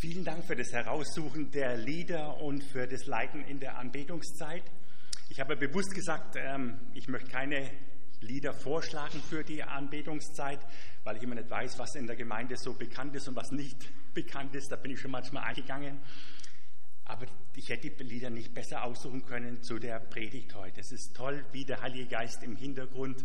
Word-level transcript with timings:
Vielen 0.00 0.22
Dank 0.22 0.44
für 0.44 0.54
das 0.54 0.72
Heraussuchen 0.72 1.50
der 1.50 1.76
Lieder 1.76 2.40
und 2.40 2.62
für 2.62 2.86
das 2.86 3.06
Leiten 3.06 3.42
in 3.42 3.58
der 3.58 3.78
Anbetungszeit. 3.78 4.62
Ich 5.28 5.40
habe 5.40 5.56
bewusst 5.56 5.92
gesagt, 5.92 6.36
ähm, 6.36 6.78
ich 6.94 7.08
möchte 7.08 7.28
keine 7.28 7.68
Lieder 8.20 8.54
vorschlagen 8.54 9.20
für 9.20 9.42
die 9.42 9.60
Anbetungszeit, 9.64 10.60
weil 11.02 11.16
ich 11.16 11.24
immer 11.24 11.34
nicht 11.34 11.50
weiß, 11.50 11.80
was 11.80 11.96
in 11.96 12.06
der 12.06 12.14
Gemeinde 12.14 12.56
so 12.56 12.74
bekannt 12.74 13.16
ist 13.16 13.26
und 13.26 13.34
was 13.34 13.50
nicht 13.50 13.90
bekannt 14.14 14.54
ist. 14.54 14.70
Da 14.70 14.76
bin 14.76 14.92
ich 14.92 15.00
schon 15.00 15.10
manchmal 15.10 15.42
eingegangen. 15.42 15.98
Aber 17.04 17.26
ich 17.56 17.68
hätte 17.68 17.90
die 17.90 18.04
Lieder 18.04 18.30
nicht 18.30 18.54
besser 18.54 18.84
aussuchen 18.84 19.24
können 19.24 19.64
zu 19.64 19.80
der 19.80 19.98
Predigt 19.98 20.54
heute. 20.54 20.80
Es 20.80 20.92
ist 20.92 21.16
toll, 21.16 21.44
wie 21.50 21.64
der 21.64 21.82
Heilige 21.82 22.06
Geist 22.06 22.44
im 22.44 22.54
Hintergrund 22.54 23.24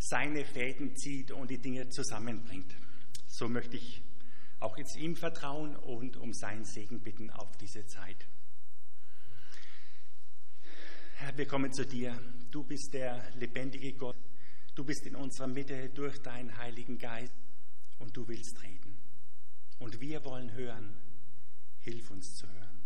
seine 0.00 0.44
Fäden 0.44 0.96
zieht 0.96 1.30
und 1.30 1.48
die 1.48 1.58
Dinge 1.58 1.88
zusammenbringt. 1.90 2.74
So 3.28 3.48
möchte 3.48 3.76
ich 3.76 4.02
auch 4.60 4.76
jetzt 4.76 4.96
ihm 4.96 5.16
vertrauen 5.16 5.76
und 5.76 6.16
um 6.16 6.32
seinen 6.32 6.64
Segen 6.64 7.00
bitten 7.00 7.30
auf 7.30 7.56
diese 7.56 7.86
Zeit. 7.86 8.26
Herr, 11.16 11.36
wir 11.36 11.46
kommen 11.46 11.72
zu 11.72 11.84
dir. 11.84 12.18
Du 12.50 12.64
bist 12.64 12.94
der 12.94 13.22
lebendige 13.34 13.92
Gott. 13.94 14.16
Du 14.74 14.84
bist 14.84 15.06
in 15.06 15.16
unserer 15.16 15.48
Mitte 15.48 15.88
durch 15.90 16.22
deinen 16.22 16.56
Heiligen 16.56 16.98
Geist 16.98 17.34
und 17.98 18.16
du 18.16 18.26
willst 18.28 18.62
reden. 18.62 18.96
Und 19.78 20.00
wir 20.00 20.24
wollen 20.24 20.52
hören. 20.52 20.96
Hilf 21.80 22.10
uns 22.10 22.36
zu 22.36 22.48
hören. 22.48 22.80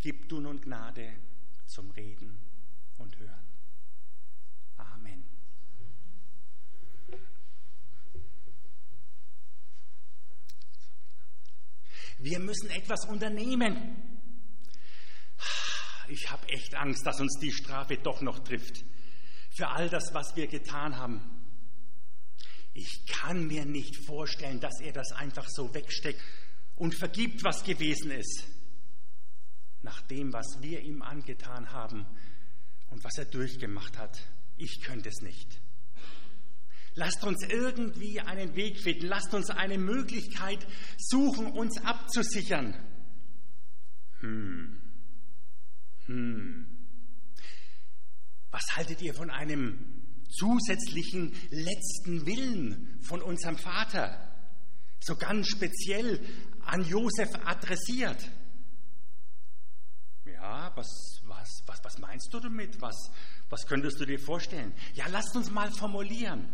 Gib 0.00 0.28
du 0.28 0.40
nun 0.40 0.60
Gnade 0.60 1.12
zum 1.66 1.90
Reden 1.90 2.38
und 2.98 3.18
Hören. 3.18 3.46
Amen. 4.76 5.24
Wir 12.18 12.38
müssen 12.38 12.70
etwas 12.70 13.04
unternehmen. 13.06 13.96
Ich 16.08 16.30
habe 16.30 16.48
echt 16.48 16.74
Angst, 16.74 17.06
dass 17.06 17.20
uns 17.20 17.38
die 17.40 17.52
Strafe 17.52 17.96
doch 17.96 18.20
noch 18.20 18.40
trifft. 18.40 18.84
Für 19.50 19.68
all 19.68 19.88
das, 19.88 20.12
was 20.12 20.34
wir 20.36 20.46
getan 20.46 20.96
haben. 20.96 21.20
Ich 22.74 23.06
kann 23.06 23.46
mir 23.46 23.64
nicht 23.66 23.96
vorstellen, 24.06 24.60
dass 24.60 24.80
er 24.80 24.92
das 24.92 25.12
einfach 25.12 25.46
so 25.48 25.74
wegsteckt 25.74 26.22
und 26.76 26.94
vergibt, 26.94 27.44
was 27.44 27.64
gewesen 27.64 28.10
ist. 28.10 28.44
Nach 29.82 30.00
dem, 30.02 30.32
was 30.32 30.60
wir 30.60 30.80
ihm 30.80 31.02
angetan 31.02 31.70
haben 31.72 32.06
und 32.90 33.04
was 33.04 33.18
er 33.18 33.26
durchgemacht 33.26 33.98
hat. 33.98 34.26
Ich 34.56 34.80
könnte 34.80 35.08
es 35.08 35.20
nicht. 35.22 35.60
Lasst 36.94 37.24
uns 37.24 37.42
irgendwie 37.48 38.20
einen 38.20 38.54
Weg 38.54 38.78
finden. 38.78 39.06
Lasst 39.06 39.32
uns 39.32 39.50
eine 39.50 39.78
Möglichkeit 39.78 40.66
suchen, 40.98 41.46
uns 41.52 41.78
abzusichern. 41.84 42.74
Hm. 44.20 44.80
Hm. 46.06 46.66
Was 48.50 48.64
haltet 48.76 49.00
ihr 49.00 49.14
von 49.14 49.30
einem 49.30 50.02
zusätzlichen 50.28 51.34
letzten 51.50 52.26
Willen 52.26 53.00
von 53.02 53.22
unserem 53.22 53.56
Vater? 53.56 54.28
So 55.00 55.16
ganz 55.16 55.48
speziell 55.48 56.20
an 56.66 56.84
Josef 56.84 57.30
adressiert. 57.44 58.30
Ja, 60.26 60.70
was, 60.76 61.20
was, 61.24 61.62
was, 61.66 61.82
was 61.82 61.98
meinst 61.98 62.32
du 62.32 62.40
damit? 62.40 62.80
Was, 62.80 63.10
was 63.48 63.66
könntest 63.66 63.98
du 64.00 64.04
dir 64.04 64.18
vorstellen? 64.18 64.74
Ja, 64.94 65.06
lasst 65.08 65.34
uns 65.34 65.50
mal 65.50 65.70
formulieren. 65.72 66.48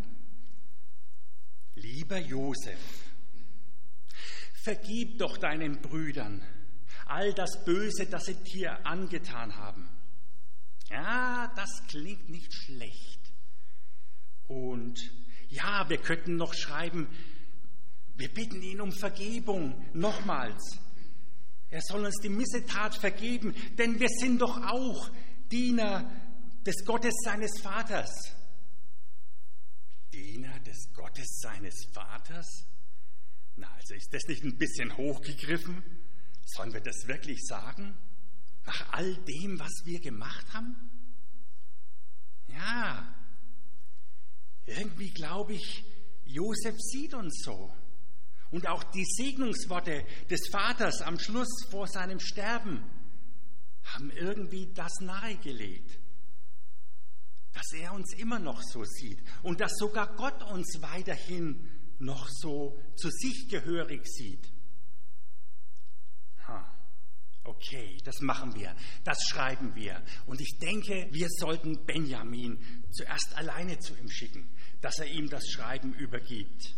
Lieber 1.80 2.18
Josef, 2.18 2.78
vergib 4.62 5.18
doch 5.18 5.36
deinen 5.38 5.80
Brüdern 5.80 6.42
all 7.06 7.32
das 7.32 7.64
Böse, 7.64 8.06
das 8.06 8.26
sie 8.26 8.34
dir 8.34 8.86
angetan 8.86 9.56
haben. 9.56 9.88
Ja, 10.90 11.52
das 11.56 11.82
klingt 11.88 12.28
nicht 12.28 12.52
schlecht. 12.52 13.32
Und 14.46 14.98
ja, 15.48 15.88
wir 15.88 15.98
könnten 15.98 16.36
noch 16.36 16.54
schreiben, 16.54 17.08
wir 18.16 18.28
bitten 18.28 18.62
ihn 18.62 18.80
um 18.80 18.92
Vergebung, 18.92 19.86
nochmals. 19.94 20.78
Er 21.70 21.80
soll 21.82 22.04
uns 22.04 22.16
die 22.22 22.28
Missetat 22.28 22.96
vergeben, 22.96 23.54
denn 23.76 24.00
wir 24.00 24.08
sind 24.08 24.40
doch 24.40 24.56
auch 24.62 25.10
Diener 25.50 26.10
des 26.66 26.84
Gottes 26.84 27.14
seines 27.24 27.60
Vaters. 27.60 28.10
Diener 30.12 30.58
des 30.60 30.92
Gottes 30.94 31.38
seines 31.40 31.86
Vaters? 31.92 32.66
Na, 33.56 33.68
also 33.74 33.94
ist 33.94 34.12
das 34.12 34.24
nicht 34.28 34.44
ein 34.44 34.56
bisschen 34.56 34.96
hochgegriffen? 34.96 35.82
Sollen 36.44 36.72
wir 36.72 36.80
das 36.80 37.06
wirklich 37.06 37.44
sagen? 37.44 37.96
Nach 38.64 38.92
all 38.92 39.16
dem, 39.24 39.58
was 39.58 39.82
wir 39.84 40.00
gemacht 40.00 40.52
haben? 40.52 40.76
Ja, 42.48 43.14
irgendwie 44.66 45.10
glaube 45.10 45.54
ich, 45.54 45.84
Josef 46.24 46.76
sieht 46.78 47.14
uns 47.14 47.42
so. 47.44 47.72
Und 48.50 48.66
auch 48.66 48.84
die 48.84 49.04
Segnungsworte 49.04 50.06
des 50.30 50.48
Vaters 50.50 51.02
am 51.02 51.18
Schluss 51.18 51.48
vor 51.70 51.86
seinem 51.86 52.20
Sterben 52.20 52.82
haben 53.84 54.10
irgendwie 54.10 54.72
das 54.74 54.92
nahegelegt 55.00 55.98
dass 57.52 57.72
er 57.72 57.92
uns 57.92 58.14
immer 58.14 58.38
noch 58.38 58.62
so 58.62 58.84
sieht 58.84 59.22
und 59.42 59.60
dass 59.60 59.72
sogar 59.76 60.14
Gott 60.16 60.42
uns 60.50 60.80
weiterhin 60.80 61.68
noch 61.98 62.28
so 62.28 62.78
zu 62.96 63.10
sich 63.10 63.48
gehörig 63.48 64.06
sieht. 64.06 64.52
Ha. 66.46 66.74
Okay, 67.44 67.98
das 68.04 68.20
machen 68.20 68.54
wir, 68.54 68.76
das 69.04 69.18
schreiben 69.28 69.74
wir. 69.74 70.04
Und 70.26 70.40
ich 70.40 70.58
denke, 70.60 71.08
wir 71.10 71.28
sollten 71.30 71.84
Benjamin 71.86 72.58
zuerst 72.90 73.34
alleine 73.34 73.78
zu 73.78 73.96
ihm 73.96 74.10
schicken, 74.10 74.54
dass 74.80 74.98
er 74.98 75.06
ihm 75.06 75.28
das 75.28 75.48
Schreiben 75.48 75.94
übergibt. 75.94 76.74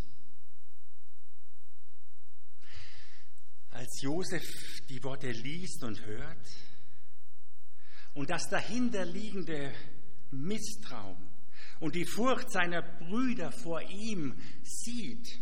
Als 3.71 4.01
Josef 4.03 4.45
die 4.89 5.03
Worte 5.03 5.31
liest 5.31 5.83
und 5.85 6.05
hört 6.05 6.47
und 8.15 8.31
das 8.31 8.49
dahinterliegende 8.49 9.73
Misstrauen 10.31 11.31
und 11.81 11.95
die 11.95 12.05
Furcht 12.05 12.51
seiner 12.51 12.83
Brüder 12.83 13.53
vor 13.53 13.83
ihm 13.83 14.39
sieht 14.63 15.41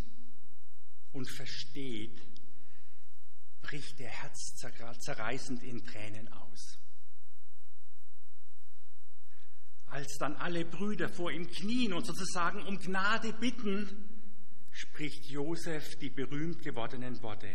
und 1.12 1.28
versteht, 1.30 2.20
bricht 3.62 3.98
der 3.98 4.08
Herz 4.08 4.54
zerreißend 5.00 5.62
in 5.62 5.84
Tränen 5.84 6.28
aus. 6.28 6.78
Als 9.86 10.16
dann 10.18 10.36
alle 10.36 10.64
Brüder 10.64 11.08
vor 11.08 11.30
ihm 11.30 11.48
knien 11.48 11.92
und 11.92 12.04
sozusagen 12.04 12.62
um 12.66 12.78
Gnade 12.78 13.32
bitten, 13.32 14.08
spricht 14.70 15.24
Josef 15.26 15.96
die 15.96 16.10
berühmt 16.10 16.62
gewordenen 16.62 17.20
Worte. 17.22 17.48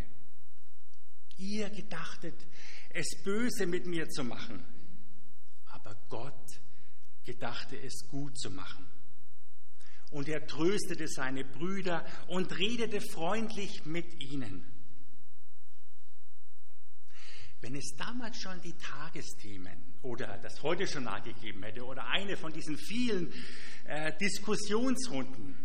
Ihr 1.38 1.70
gedachtet, 1.70 2.46
es 2.90 3.24
böse 3.24 3.66
mit 3.66 3.86
mir 3.86 4.08
zu 4.10 4.24
machen, 4.24 4.64
gedachte 7.26 7.78
es 7.78 8.08
gut 8.10 8.38
zu 8.38 8.52
machen. 8.52 8.86
Und 10.12 10.30
er 10.30 10.46
tröstete 10.46 11.08
seine 11.08 11.44
Brüder 11.44 12.06
und 12.28 12.58
redete 12.58 13.02
freundlich 13.02 13.86
mit 13.86 14.22
ihnen. 14.22 14.64
Wenn 17.62 17.76
es 17.76 17.96
damals 17.98 18.42
schon 18.42 18.62
die 18.62 18.74
Tagesthemen 18.74 19.96
oder 20.02 20.38
das 20.40 20.62
Heute-Journal 20.62 21.22
gegeben 21.22 21.64
hätte 21.64 21.86
oder 21.86 22.08
eine 22.08 22.36
von 22.36 22.52
diesen 22.52 22.78
vielen 22.78 23.34
äh, 23.86 24.12
Diskussionsrunden, 24.18 25.56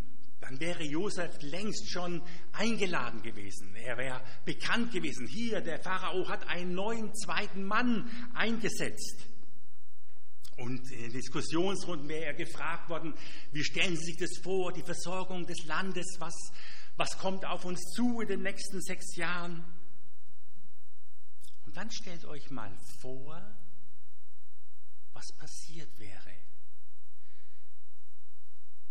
dann 0.41 0.61
wäre 0.61 0.85
Josef 0.85 1.43
längst 1.43 1.91
schon 1.91 2.23
eingeladen 2.53 3.23
gewesen. 3.23 3.75
Er 3.75 3.99
wäre 3.99 4.23
bekannt 4.45 4.93
gewesen. 4.93 5.27
Hier, 5.27 5.61
der 5.61 5.81
Pharao 5.81 6.29
hat 6.29 6.47
einen 6.49 6.73
neuen 6.73 7.13
zweiten 7.15 7.65
Mann 7.65 8.09
eingesetzt. 8.33 9.27
Und 10.59 10.91
in 10.91 11.13
Diskussionsrunden 11.13 12.09
wäre 12.09 12.27
er 12.27 12.35
gefragt 12.35 12.89
worden, 12.89 13.15
wie 13.53 13.63
stellen 13.63 13.97
Sie 13.97 14.07
sich 14.07 14.17
das 14.17 14.39
vor, 14.43 14.73
die 14.73 14.83
Versorgung 14.83 15.47
des 15.47 15.65
Landes, 15.67 16.17
was, 16.19 16.35
was 16.97 17.17
kommt 17.17 17.47
auf 17.47 17.65
uns 17.65 17.81
zu 17.95 18.21
in 18.21 18.29
den 18.29 18.43
nächsten 18.43 18.83
sechs 18.83 19.15
Jahren? 19.15 19.65
Und 21.65 21.77
dann 21.77 21.89
stellt 21.93 22.25
euch 22.25 22.51
mal 22.51 22.77
vor, 23.01 23.41
was 25.13 25.33
passiert 25.39 25.97
wäre. 25.99 26.35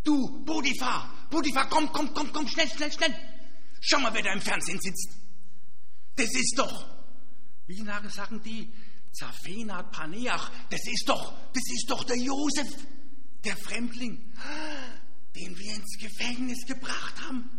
Du, 0.06 0.46
Bodifar, 0.46 1.28
Bodifar, 1.30 1.68
komm, 1.68 1.92
komm, 1.92 2.14
komm, 2.14 2.31
komm, 2.31 2.48
schnell, 2.48 2.69
schnell, 2.69 2.94
schnell. 2.94 3.14
Schau 3.81 4.00
mal, 4.00 4.14
wer 4.14 4.24
da 4.24 4.31
im 4.31 4.42
Fernsehen 4.42 4.80
sitzt. 4.80 5.18
Das 6.16 6.30
ist 6.34 6.56
doch, 6.58 6.88
wie 7.68 7.84
sagen 8.10 8.42
die, 8.42 8.72
Zafenat 9.12 9.92
Paneach, 9.92 10.51
das 10.69 10.81
ist 10.86 11.06
doch, 11.07 11.33
das 11.54 11.63
ist 11.74 11.89
doch 11.89 12.04
der 12.04 12.18
Josef, 12.18 12.68
der 13.44 13.57
Fremdling, 13.57 14.33
den 15.36 15.57
wir 15.57 15.75
ins 15.75 15.98
Gefängnis 16.00 16.65
gebracht 16.65 17.21
haben. 17.21 17.50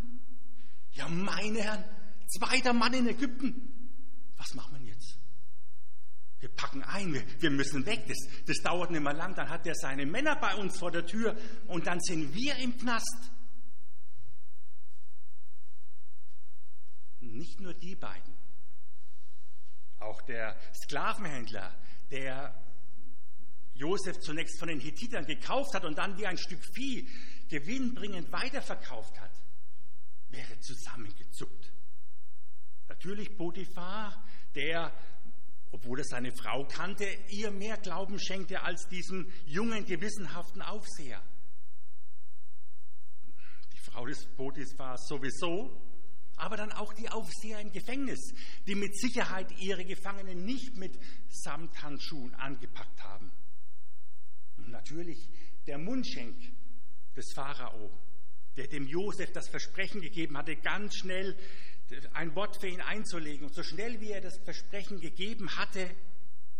Ja, 0.91 1.07
meine 1.07 1.61
Herren, 1.61 1.83
zweiter 2.27 2.73
Mann 2.73 2.93
in 2.93 3.07
Ägypten. 3.07 4.33
Was 4.37 4.53
machen 4.53 4.77
wir 4.79 4.93
jetzt? 4.93 5.17
Wir 6.39 6.49
packen 6.49 6.83
ein, 6.83 7.13
wir, 7.13 7.23
wir 7.41 7.51
müssen 7.51 7.85
weg. 7.85 8.05
Das, 8.07 8.17
das 8.45 8.57
dauert 8.63 8.91
nicht 8.91 9.03
mehr 9.03 9.13
lang. 9.13 9.35
Dann 9.35 9.49
hat 9.49 9.67
er 9.67 9.75
seine 9.75 10.05
Männer 10.05 10.37
bei 10.37 10.55
uns 10.55 10.77
vor 10.77 10.91
der 10.91 11.05
Tür 11.05 11.37
und 11.67 11.87
dann 11.87 11.99
sind 11.99 12.33
wir 12.33 12.55
im 12.57 12.77
Knast. 12.77 13.31
Nicht 17.19 17.59
nur 17.59 17.73
die 17.73 17.95
beiden. 17.95 18.33
Auch 19.99 20.21
der 20.23 20.55
Sklavenhändler, 20.73 21.73
der 22.09 22.53
Josef 23.73 24.19
zunächst 24.19 24.59
von 24.59 24.67
den 24.67 24.79
Hethitern 24.79 25.25
gekauft 25.25 25.73
hat 25.73 25.85
und 25.85 25.97
dann 25.97 26.17
wie 26.17 26.27
ein 26.27 26.37
Stück 26.37 26.63
Vieh 26.73 27.07
gewinnbringend 27.49 28.31
weiterverkauft 28.31 29.19
hat, 29.19 29.31
wäre 30.29 30.59
zusammengezuckt. 30.59 31.71
Natürlich 32.89 33.37
Potiphar, 33.37 34.23
der, 34.55 34.93
obwohl 35.71 35.99
er 35.99 36.05
seine 36.05 36.31
Frau 36.33 36.65
kannte, 36.65 37.05
ihr 37.29 37.51
mehr 37.51 37.77
Glauben 37.77 38.19
schenkte 38.19 38.61
als 38.61 38.87
diesem 38.89 39.31
jungen, 39.45 39.85
gewissenhaften 39.85 40.61
Aufseher. 40.61 41.21
Die 43.73 43.79
Frau 43.79 44.05
des 44.05 44.25
Potiphar 44.35 44.97
sowieso, 44.97 45.88
aber 46.39 46.57
dann 46.57 46.71
auch 46.71 46.93
die 46.93 47.09
Aufseher 47.09 47.59
im 47.59 47.71
Gefängnis, 47.71 48.33
die 48.65 48.75
mit 48.75 48.97
Sicherheit 48.97 49.51
ihre 49.59 49.85
Gefangenen 49.85 50.45
nicht 50.45 50.75
mit 50.77 50.97
Samthandschuhen 51.29 52.33
angepackt 52.35 53.03
haben. 53.03 53.31
Und 54.57 54.69
natürlich 54.69 55.29
der 55.67 55.77
Mundschenk 55.77 56.35
des 57.15 57.33
Pharao, 57.33 57.91
der 58.55 58.67
dem 58.67 58.87
Josef 58.87 59.31
das 59.31 59.49
Versprechen 59.49 60.01
gegeben 60.01 60.37
hatte, 60.37 60.55
ganz 60.55 60.95
schnell 60.95 61.37
ein 62.13 62.35
Wort 62.35 62.57
für 62.57 62.67
ihn 62.67 62.81
einzulegen. 62.81 63.45
Und 63.47 63.53
so 63.53 63.63
schnell 63.63 63.99
wie 63.99 64.11
er 64.11 64.21
das 64.21 64.37
Versprechen 64.37 64.99
gegeben 64.99 65.55
hatte, 65.57 65.89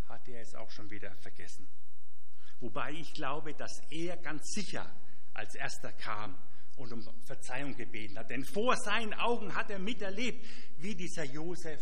hatte 0.07 0.31
er 0.31 0.41
es 0.41 0.55
auch 0.55 0.71
schon 0.71 0.89
wieder 0.89 1.15
vergessen. 1.17 1.67
Wobei 2.59 2.91
ich 2.91 3.13
glaube, 3.13 3.53
dass 3.53 3.81
er 3.89 4.17
ganz 4.17 4.51
sicher 4.53 4.93
als 5.33 5.55
erster 5.55 5.93
kam 5.93 6.37
und 6.79 6.93
um 6.93 7.03
Verzeihung 7.25 7.75
gebeten 7.75 8.17
hat. 8.17 8.29
Denn 8.29 8.45
vor 8.45 8.75
seinen 8.77 9.13
Augen 9.13 9.53
hat 9.55 9.69
er 9.69 9.79
miterlebt, 9.79 10.45
wie 10.77 10.95
dieser 10.95 11.25
Josef 11.25 11.81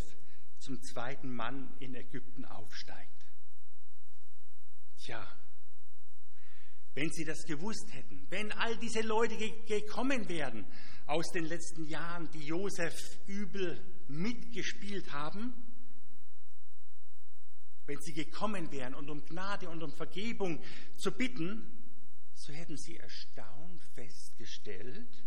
zum 0.59 0.81
zweiten 0.81 1.33
Mann 1.33 1.69
in 1.79 1.95
Ägypten 1.95 2.45
aufsteigt. 2.45 3.25
Tja, 4.97 5.25
wenn 6.95 7.11
sie 7.11 7.25
das 7.25 7.45
gewusst 7.45 7.94
hätten, 7.94 8.25
wenn 8.29 8.51
all 8.51 8.75
diese 8.77 9.01
Leute 9.01 9.38
gekommen 9.67 10.27
wären 10.29 10.65
aus 11.05 11.31
den 11.31 11.45
letzten 11.45 11.85
Jahren, 11.85 12.29
die 12.31 12.45
Josef 12.45 13.19
übel 13.27 13.79
mitgespielt 14.07 15.11
haben, 15.11 15.53
wenn 17.85 18.01
sie 18.01 18.13
gekommen 18.13 18.71
wären 18.71 18.95
und 18.95 19.09
um 19.09 19.23
Gnade 19.25 19.69
und 19.69 19.83
um 19.83 19.91
Vergebung 19.94 20.61
zu 20.97 21.11
bitten, 21.11 21.76
so 22.38 22.54
hätten 22.54 22.78
sie 22.78 22.98
erstaunt 22.98 23.84
festgestellt, 23.95 25.24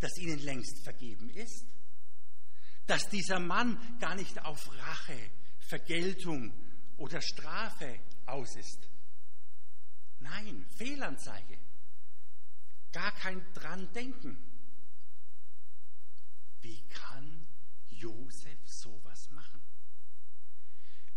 dass 0.00 0.16
ihnen 0.18 0.38
längst 0.38 0.78
vergeben 0.84 1.28
ist, 1.30 1.66
dass 2.86 3.08
dieser 3.08 3.40
Mann 3.40 3.98
gar 3.98 4.14
nicht 4.14 4.40
auf 4.44 4.70
Rache, 4.78 5.30
Vergeltung 5.58 6.52
oder 6.96 7.20
Strafe 7.20 7.98
aus 8.26 8.56
ist. 8.56 8.88
Nein, 10.20 10.64
Fehlanzeige. 10.76 11.58
Gar 12.92 13.12
kein 13.12 13.44
dran 13.52 13.92
denken. 13.92 14.38
Wie 16.60 16.82
kann 16.88 17.46
Josef 17.88 18.58
sowas 18.64 19.28
machen? 19.30 19.60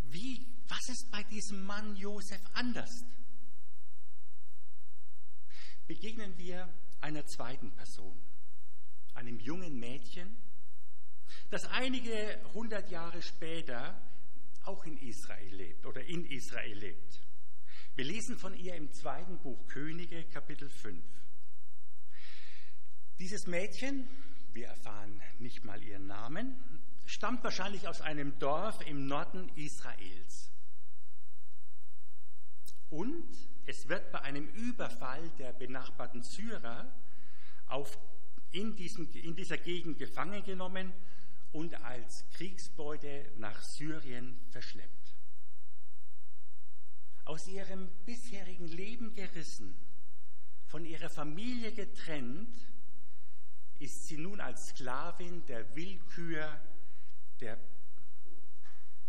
Wie, 0.01 0.45
was 0.67 0.89
ist 0.89 1.09
bei 1.11 1.23
diesem 1.23 1.63
Mann 1.63 1.95
Josef 1.95 2.41
anders? 2.53 3.05
Begegnen 5.91 6.37
wir 6.37 6.73
einer 7.01 7.25
zweiten 7.25 7.69
Person, 7.71 8.17
einem 9.13 9.41
jungen 9.41 9.77
Mädchen, 9.77 10.37
das 11.49 11.65
einige 11.65 12.39
hundert 12.53 12.89
Jahre 12.89 13.21
später 13.21 14.01
auch 14.63 14.85
in 14.85 14.97
Israel 14.99 15.53
lebt 15.53 15.85
oder 15.85 16.01
in 16.05 16.25
Israel 16.27 16.77
lebt. 16.77 17.19
Wir 17.95 18.05
lesen 18.05 18.37
von 18.37 18.55
ihr 18.55 18.75
im 18.75 18.93
zweiten 18.93 19.37
Buch 19.39 19.67
Könige, 19.67 20.23
Kapitel 20.29 20.69
5. 20.69 21.03
Dieses 23.19 23.45
Mädchen, 23.47 24.07
wir 24.53 24.67
erfahren 24.67 25.21
nicht 25.39 25.65
mal 25.65 25.83
ihren 25.83 26.07
Namen, 26.07 26.55
stammt 27.05 27.43
wahrscheinlich 27.43 27.89
aus 27.89 27.99
einem 27.99 28.39
Dorf 28.39 28.79
im 28.87 29.07
Norden 29.07 29.49
Israels. 29.57 30.53
Und 32.89 33.50
es 33.65 33.87
wird 33.87 34.11
bei 34.11 34.21
einem 34.21 34.47
Überfall 34.49 35.29
der 35.37 35.53
benachbarten 35.53 36.23
Syrer 36.23 36.91
auf, 37.67 37.97
in, 38.51 38.75
diesem, 38.75 39.11
in 39.13 39.35
dieser 39.35 39.57
Gegend 39.57 39.97
gefangen 39.97 40.43
genommen 40.43 40.91
und 41.51 41.75
als 41.83 42.25
Kriegsbeute 42.33 43.31
nach 43.37 43.61
Syrien 43.61 44.39
verschleppt. 44.49 45.15
Aus 47.25 47.47
ihrem 47.47 47.89
bisherigen 48.05 48.67
Leben 48.67 49.13
gerissen, 49.13 49.75
von 50.67 50.85
ihrer 50.85 51.09
Familie 51.09 51.73
getrennt, 51.73 52.55
ist 53.79 54.07
sie 54.07 54.17
nun 54.17 54.39
als 54.39 54.69
Sklavin 54.69 55.45
der 55.45 55.75
Willkür 55.75 56.59
der, 57.39 57.57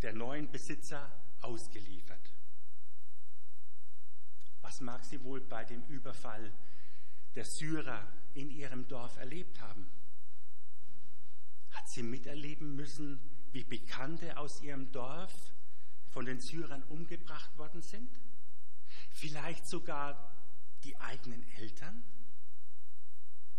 der 0.03 0.13
neuen 0.13 0.51
Besitzer 0.51 1.11
ausgeliefert. 1.41 2.33
Was 4.63 4.81
mag 4.81 5.05
sie 5.05 5.23
wohl 5.23 5.41
bei 5.41 5.65
dem 5.65 5.83
Überfall 5.85 6.53
der 7.35 7.45
Syrer 7.45 8.07
in 8.35 8.51
ihrem 8.51 8.89
Dorf 8.89 9.17
erlebt 9.19 9.61
haben? 9.61 9.87
Hat 11.73 11.89
sie 11.89 12.03
miterleben 12.03 12.75
müssen, 12.75 13.21
wie 13.53 13.65
Bekannte 13.65 14.37
aus 14.39 14.63
ihrem 14.63 14.91
Dorf 14.93 15.33
von 16.11 16.25
den 16.25 16.41
Syrern 16.41 16.83
umgebracht 16.85 17.57
worden 17.59 17.83
sind? 17.83 18.11
Vielleicht 19.11 19.67
sogar 19.69 20.33
die 20.85 20.97
eigenen 20.97 21.45
Eltern? 21.57 22.03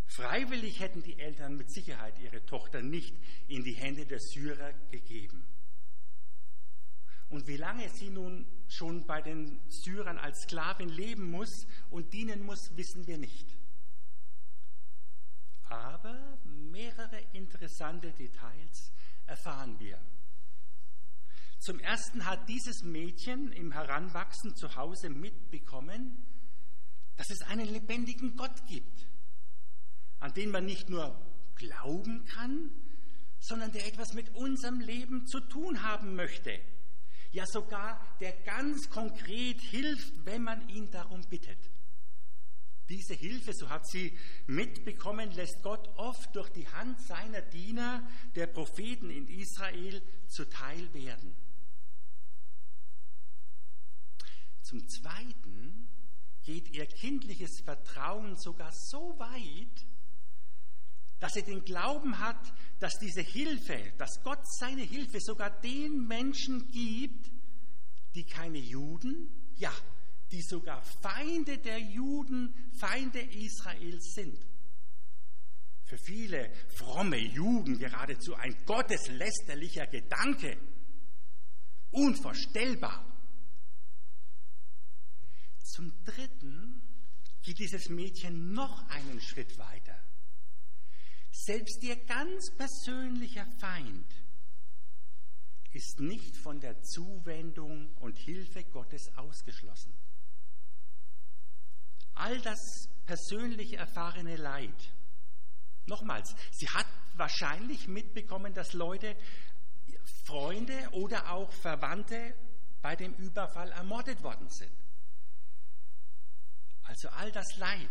Freiwillig 0.05 0.79
hätten 0.79 1.01
die 1.01 1.17
Eltern 1.17 1.57
mit 1.57 1.71
Sicherheit 1.71 2.19
ihre 2.19 2.45
Tochter 2.45 2.81
nicht 2.81 3.15
in 3.47 3.63
die 3.63 3.73
Hände 3.73 4.05
der 4.05 4.19
Syrer 4.19 4.73
gegeben. 4.91 5.43
Und 7.33 7.47
wie 7.47 7.57
lange 7.57 7.89
sie 7.89 8.11
nun 8.11 8.45
schon 8.67 9.07
bei 9.07 9.19
den 9.19 9.59
Syrern 9.67 10.19
als 10.19 10.43
Sklavin 10.43 10.87
leben 10.87 11.31
muss 11.31 11.65
und 11.89 12.13
dienen 12.13 12.43
muss, 12.43 12.77
wissen 12.77 13.07
wir 13.07 13.17
nicht. 13.17 13.57
Aber 15.67 16.37
mehrere 16.43 17.19
interessante 17.33 18.11
Details 18.11 18.91
erfahren 19.25 19.79
wir. 19.79 19.99
Zum 21.57 21.79
Ersten 21.79 22.23
hat 22.23 22.47
dieses 22.47 22.83
Mädchen 22.83 23.51
im 23.51 23.71
Heranwachsen 23.71 24.55
zu 24.55 24.75
Hause 24.75 25.09
mitbekommen, 25.09 26.23
dass 27.15 27.31
es 27.31 27.41
einen 27.47 27.67
lebendigen 27.67 28.35
Gott 28.35 28.67
gibt, 28.67 29.07
an 30.19 30.35
den 30.35 30.51
man 30.51 30.65
nicht 30.65 30.87
nur 30.87 31.19
glauben 31.55 32.25
kann, 32.25 32.69
sondern 33.39 33.71
der 33.71 33.87
etwas 33.87 34.13
mit 34.13 34.35
unserem 34.35 34.79
Leben 34.81 35.25
zu 35.25 35.39
tun 35.39 35.81
haben 35.81 36.15
möchte 36.15 36.61
ja 37.33 37.45
sogar 37.45 37.99
der 38.19 38.31
ganz 38.43 38.89
konkret 38.89 39.59
hilft, 39.59 40.25
wenn 40.25 40.43
man 40.43 40.69
ihn 40.69 40.89
darum 40.91 41.21
bittet. 41.29 41.57
Diese 42.89 43.13
Hilfe, 43.13 43.53
so 43.53 43.69
hat 43.69 43.87
sie 43.87 44.17
mitbekommen, 44.45 45.31
lässt 45.31 45.61
Gott 45.63 45.89
oft 45.97 46.35
durch 46.35 46.49
die 46.49 46.67
Hand 46.67 47.01
seiner 47.01 47.41
Diener, 47.41 48.07
der 48.35 48.47
Propheten 48.47 49.09
in 49.09 49.27
Israel, 49.27 50.01
zuteil 50.27 50.93
werden. 50.93 51.35
Zum 54.61 54.87
Zweiten 54.87 55.87
geht 56.43 56.69
ihr 56.69 56.85
kindliches 56.85 57.61
Vertrauen 57.61 58.35
sogar 58.37 58.71
so 58.71 59.17
weit, 59.17 59.85
dass 61.23 61.35
sie 61.35 61.43
den 61.43 61.63
Glauben 61.63 62.19
hat, 62.19 62.53
dass 62.81 62.99
diese 62.99 63.21
Hilfe, 63.21 63.93
dass 63.97 64.21
Gott 64.25 64.45
seine 64.59 64.81
Hilfe 64.81 65.21
sogar 65.21 65.49
den 65.61 66.05
Menschen 66.05 66.69
gibt, 66.69 67.31
die 68.13 68.25
keine 68.25 68.57
Juden, 68.57 69.29
ja, 69.55 69.71
die 70.33 70.41
sogar 70.41 70.81
Feinde 71.01 71.59
der 71.59 71.79
Juden, 71.79 72.53
Feinde 72.77 73.21
Israels 73.21 74.11
sind. 74.15 74.37
Für 75.85 75.97
viele 75.97 76.51
fromme 76.75 77.19
Juden 77.19 77.79
geradezu 77.79 78.35
ein 78.35 78.57
gotteslästerlicher 78.65 79.87
Gedanke. 79.87 80.57
Unvorstellbar. 81.91 83.01
Zum 85.63 85.93
Dritten 86.03 86.81
geht 87.43 87.59
dieses 87.59 87.87
Mädchen 87.87 88.51
noch 88.51 88.89
einen 88.89 89.21
Schritt 89.21 89.57
weiter. 89.57 90.02
Selbst 91.35 91.83
ihr 91.83 91.95
ganz 92.05 92.51
persönlicher 92.55 93.45
Feind 93.59 94.05
ist 95.71 95.99
nicht 95.99 96.37
von 96.37 96.59
der 96.59 96.79
Zuwendung 96.83 97.91
und 97.95 98.17
Hilfe 98.19 98.63
Gottes 98.65 99.09
ausgeschlossen. 99.17 99.91
All 102.13 102.39
das 102.41 102.87
persönlich 103.07 103.73
erfahrene 103.73 104.35
Leid, 104.35 104.93
nochmals, 105.87 106.35
sie 106.51 106.69
hat 106.69 106.85
wahrscheinlich 107.15 107.87
mitbekommen, 107.87 108.53
dass 108.53 108.73
Leute, 108.73 109.17
Freunde 110.25 110.77
oder 110.91 111.31
auch 111.31 111.51
Verwandte 111.51 112.35
bei 112.83 112.95
dem 112.95 113.13
Überfall 113.15 113.71
ermordet 113.71 114.21
worden 114.21 114.47
sind. 114.49 114.71
Also 116.83 117.09
all 117.09 117.31
das 117.31 117.57
Leid, 117.57 117.89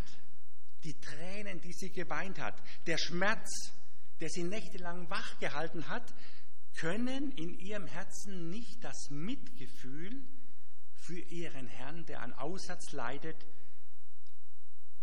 die 0.83 0.99
Tränen, 0.99 1.61
die 1.61 1.73
sie 1.73 1.91
geweint 1.91 2.39
hat, 2.39 2.55
der 2.87 2.97
Schmerz, 2.97 3.73
der 4.19 4.29
sie 4.29 4.43
nächtelang 4.43 5.09
wach 5.09 5.39
gehalten 5.39 5.87
hat, 5.87 6.13
können 6.75 7.31
in 7.31 7.59
ihrem 7.59 7.87
Herzen 7.87 8.49
nicht 8.49 8.83
das 8.83 9.09
Mitgefühl 9.09 10.23
für 10.95 11.19
ihren 11.19 11.67
Herrn, 11.67 12.05
der 12.05 12.21
an 12.21 12.33
Aussatz 12.33 12.91
leidet, 12.93 13.45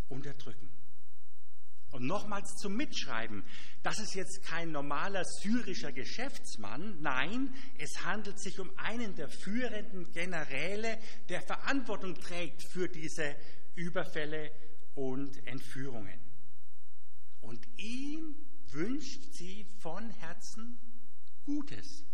unterdrücken. 0.08 0.68
Und 1.90 2.06
nochmals 2.06 2.54
zum 2.56 2.76
Mitschreiben, 2.76 3.44
das 3.82 3.98
ist 3.98 4.14
jetzt 4.14 4.44
kein 4.44 4.70
normaler 4.70 5.24
syrischer 5.24 5.92
Geschäftsmann, 5.92 7.00
nein, 7.00 7.52
es 7.78 8.04
handelt 8.04 8.38
sich 8.40 8.60
um 8.60 8.70
einen 8.78 9.16
der 9.16 9.28
führenden 9.28 10.10
Generäle, 10.12 10.98
der 11.28 11.42
Verantwortung 11.42 12.14
trägt 12.14 12.62
für 12.62 12.88
diese 12.88 13.34
Überfälle 13.74 14.52
und 14.94 15.46
Entführungen. 15.46 16.18
Und 17.40 17.66
ihm 17.78 18.34
wünscht 18.68 19.32
sie 19.32 19.64
von 19.80 20.10
Herzen 20.10 20.78
Gutes. 21.44 22.04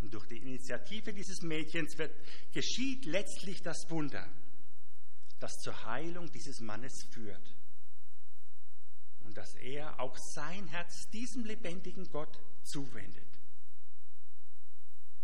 Und 0.00 0.14
durch 0.14 0.26
die 0.26 0.38
Initiative 0.38 1.12
dieses 1.12 1.42
Mädchens 1.42 1.98
wird, 1.98 2.14
geschieht 2.52 3.04
letztlich 3.04 3.62
das 3.62 3.90
Wunder, 3.90 4.26
das 5.38 5.58
zur 5.60 5.84
Heilung 5.84 6.30
dieses 6.32 6.60
Mannes 6.60 7.04
führt. 7.10 7.56
Und 9.20 9.36
dass 9.36 9.54
er 9.56 10.00
auch 10.00 10.16
sein 10.16 10.66
Herz 10.68 11.08
diesem 11.10 11.44
lebendigen 11.44 12.08
Gott 12.10 12.40
zuwendet. 12.62 13.28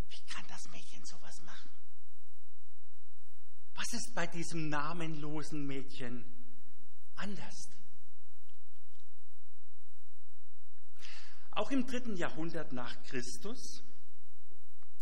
Wie 0.08 0.32
kann 0.32 0.44
das 0.48 0.68
Mädchen 0.70 1.04
sowas 1.04 1.40
machen? 1.42 1.75
Was 3.76 3.92
ist 3.92 4.14
bei 4.14 4.26
diesem 4.26 4.70
namenlosen 4.70 5.66
Mädchen 5.66 6.24
anders? 7.14 7.68
Auch 11.50 11.70
im 11.70 11.86
dritten 11.86 12.16
Jahrhundert 12.16 12.72
nach 12.72 13.02
Christus 13.04 13.82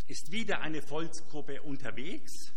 ist 0.07 0.33
wieder 0.33 0.61
eine 0.61 0.83
Volksgruppe 0.83 1.63
unterwegs, 1.63 2.53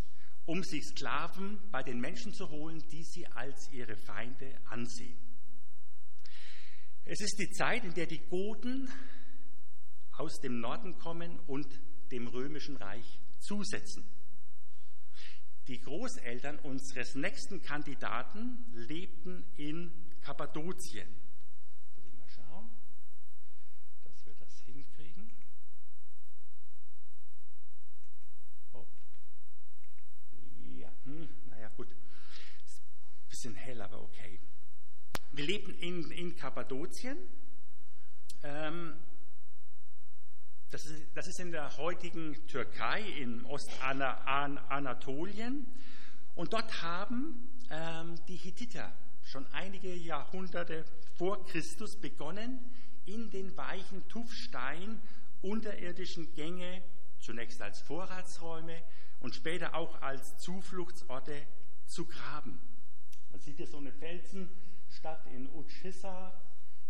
um 0.45 0.63
sich 0.63 0.85
Sklaven 0.85 1.59
bei 1.71 1.83
den 1.83 1.99
Menschen 1.99 2.33
zu 2.33 2.49
holen, 2.49 2.83
die 2.91 3.03
sie 3.03 3.27
als 3.27 3.71
ihre 3.71 3.95
Feinde 3.95 4.59
ansehen. 4.65 5.17
Es 7.05 7.21
ist 7.21 7.37
die 7.39 7.51
Zeit, 7.51 7.85
in 7.85 7.93
der 7.93 8.07
die 8.07 8.25
Goten 8.27 8.89
aus 10.13 10.39
dem 10.39 10.59
Norden 10.59 10.97
kommen 10.97 11.39
und 11.41 11.67
dem 12.11 12.27
römischen 12.27 12.75
Reich 12.77 13.19
zusetzen. 13.39 14.03
Die 15.67 15.81
Großeltern 15.81 16.59
unseres 16.59 17.15
nächsten 17.15 17.61
Kandidaten 17.61 18.65
lebten 18.73 19.43
in 19.57 19.91
Kappadokien. 20.21 21.07
bisschen 33.37 33.53
hell, 33.53 33.81
aber 33.81 34.01
okay. 34.01 34.39
Wir 35.31 35.45
lebten 35.45 35.73
in, 35.75 36.09
in 36.11 36.35
Kappadokien. 36.35 37.17
Ähm, 38.43 38.95
das, 40.71 40.85
ist, 40.85 41.05
das 41.15 41.27
ist 41.27 41.39
in 41.39 41.51
der 41.51 41.77
heutigen 41.77 42.35
Türkei, 42.47 43.01
in 43.01 43.45
Ostanatolien. 43.45 45.67
Und 46.35 46.53
dort 46.53 46.81
haben 46.81 47.49
ähm, 47.69 48.19
die 48.27 48.35
Hittiter 48.35 48.91
schon 49.23 49.45
einige 49.53 49.95
Jahrhunderte 49.95 50.85
vor 51.17 51.45
Christus 51.45 51.99
begonnen, 51.99 52.59
in 53.05 53.29
den 53.29 53.55
weichen 53.57 54.07
Tuffstein 54.07 55.01
unterirdischen 55.41 56.33
Gänge, 56.33 56.81
zunächst 57.19 57.61
als 57.61 57.81
Vorratsräume 57.81 58.81
und 59.19 59.35
später 59.35 59.75
auch 59.75 60.01
als 60.01 60.37
Zufluchtsorte 60.37 61.45
zu 61.85 62.05
graben. 62.05 62.59
Man 63.31 63.39
sieht 63.39 63.57
hier 63.57 63.67
so 63.67 63.77
eine 63.77 63.91
Felsenstadt 63.91 65.25
in 65.27 65.47
Uchissa, 65.53 66.33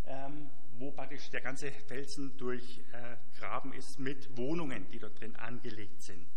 ähm, 0.07 0.49
wo 0.79 0.91
praktisch 0.91 1.29
der 1.29 1.41
ganze 1.41 1.71
Felsen 1.71 2.37
durchgraben 2.37 3.73
äh, 3.73 3.77
ist 3.77 3.99
mit 3.99 4.35
Wohnungen, 4.37 4.89
die 4.91 4.99
dort 4.99 5.19
drin 5.19 5.35
angelegt 5.35 6.01
sind. 6.01 6.27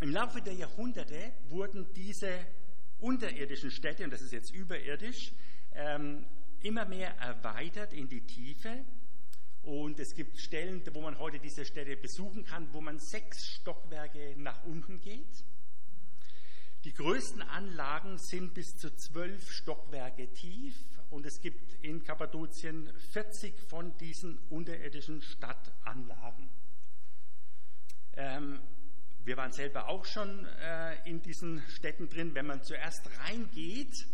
Im 0.00 0.10
Laufe 0.10 0.42
der 0.42 0.54
Jahrhunderte 0.54 1.32
wurden 1.48 1.92
diese 1.94 2.30
unterirdischen 2.98 3.70
Städte, 3.70 4.04
und 4.04 4.10
das 4.10 4.20
ist 4.20 4.32
jetzt 4.32 4.52
überirdisch, 4.52 5.32
ähm, 5.74 6.26
immer 6.62 6.84
mehr 6.84 7.16
erweitert 7.18 7.92
in 7.92 8.08
die 8.08 8.26
Tiefe. 8.26 8.84
Und 9.62 9.98
es 9.98 10.14
gibt 10.14 10.38
Stellen, 10.38 10.82
wo 10.92 11.00
man 11.00 11.18
heute 11.18 11.38
diese 11.40 11.64
Städte 11.64 11.96
besuchen 11.96 12.44
kann, 12.44 12.72
wo 12.72 12.80
man 12.80 12.98
sechs 12.98 13.44
Stockwerke 13.46 14.34
nach 14.36 14.64
unten 14.64 15.00
geht. 15.00 15.44
Die 16.86 16.94
größten 16.94 17.42
Anlagen 17.42 18.16
sind 18.16 18.54
bis 18.54 18.76
zu 18.76 18.94
zwölf 18.94 19.50
Stockwerke 19.50 20.32
tief 20.34 20.72
und 21.10 21.26
es 21.26 21.40
gibt 21.40 21.74
in 21.82 22.04
Kappadokien 22.04 22.88
40 23.10 23.60
von 23.68 23.96
diesen 23.98 24.38
unterirdischen 24.50 25.20
Stadtanlagen. 25.20 26.48
Ähm, 28.12 28.60
wir 29.24 29.36
waren 29.36 29.50
selber 29.50 29.88
auch 29.88 30.04
schon 30.04 30.46
äh, 30.60 31.10
in 31.10 31.20
diesen 31.22 31.60
Städten 31.70 32.08
drin. 32.08 32.36
Wenn 32.36 32.46
man 32.46 32.62
zuerst 32.62 33.10
reingeht, 33.18 34.06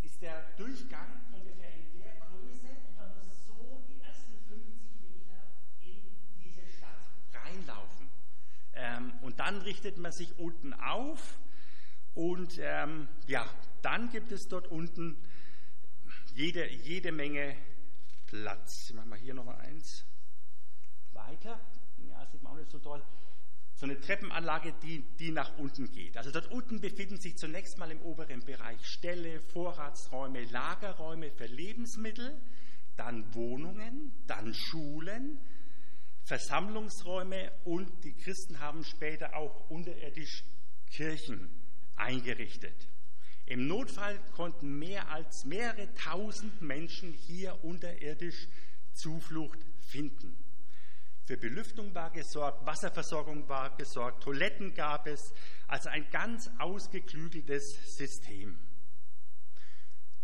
ist 0.00 0.22
der 0.22 0.46
Durchgang 0.56 1.20
ungefähr 1.30 1.74
in 1.74 2.00
der 2.00 2.14
Größe 2.20 2.68
und 2.88 2.96
man 2.96 3.14
muss 3.18 3.44
so 3.46 3.84
die 3.86 4.00
ersten 4.00 4.32
50 4.48 4.98
Meter 5.02 5.42
in 5.82 6.00
diese 6.42 6.66
Stadt 6.74 7.04
reinlaufen. 7.34 7.84
Ähm, 7.84 8.12
und 9.22 9.40
dann 9.40 9.62
richtet 9.62 9.98
man 9.98 10.12
sich 10.12 10.38
unten 10.38 10.72
auf 10.74 11.38
und 12.14 12.58
ähm, 12.60 13.08
ja, 13.26 13.46
dann 13.82 14.10
gibt 14.10 14.32
es 14.32 14.48
dort 14.48 14.68
unten 14.68 15.16
jede, 16.34 16.68
jede 16.68 17.12
Menge 17.12 17.56
Platz. 18.26 18.88
Ich 18.88 18.94
mache 18.94 19.06
mal 19.06 19.18
hier 19.18 19.34
nochmal 19.34 19.58
eins 19.60 20.04
weiter. 21.12 21.60
Ja, 22.08 22.26
sieht 22.26 22.42
man 22.42 22.52
auch 22.52 22.56
nicht 22.56 22.70
so 22.70 22.78
toll. 22.78 23.02
So 23.76 23.86
eine 23.86 24.00
Treppenanlage, 24.00 24.72
die, 24.82 25.04
die 25.18 25.30
nach 25.30 25.58
unten 25.58 25.90
geht. 25.90 26.16
Also 26.16 26.30
dort 26.30 26.50
unten 26.50 26.80
befinden 26.80 27.18
sich 27.18 27.36
zunächst 27.36 27.78
mal 27.78 27.90
im 27.90 28.00
oberen 28.02 28.44
Bereich 28.44 28.86
Ställe, 28.86 29.40
Vorratsräume, 29.40 30.44
Lagerräume 30.44 31.30
für 31.30 31.46
Lebensmittel, 31.46 32.40
dann 32.96 33.34
Wohnungen, 33.34 34.12
dann 34.26 34.54
Schulen, 34.54 35.40
Versammlungsräume 36.24 37.52
und 37.64 38.02
die 38.02 38.14
Christen 38.14 38.60
haben 38.60 38.82
später 38.84 39.36
auch 39.36 39.68
unterirdisch 39.68 40.42
Kirchen 40.90 41.50
eingerichtet. 41.96 42.88
Im 43.46 43.66
Notfall 43.66 44.18
konnten 44.34 44.78
mehr 44.78 45.08
als 45.10 45.44
mehrere 45.44 45.92
tausend 45.94 46.62
Menschen 46.62 47.12
hier 47.12 47.62
unterirdisch 47.62 48.48
Zuflucht 48.94 49.58
finden. 49.80 50.34
Für 51.26 51.36
Belüftung 51.36 51.94
war 51.94 52.10
gesorgt, 52.10 52.64
Wasserversorgung 52.66 53.48
war 53.48 53.76
gesorgt, 53.76 54.22
Toiletten 54.22 54.74
gab 54.74 55.06
es, 55.06 55.32
also 55.66 55.88
ein 55.88 56.08
ganz 56.10 56.50
ausgeklügeltes 56.58 57.96
System, 57.96 58.58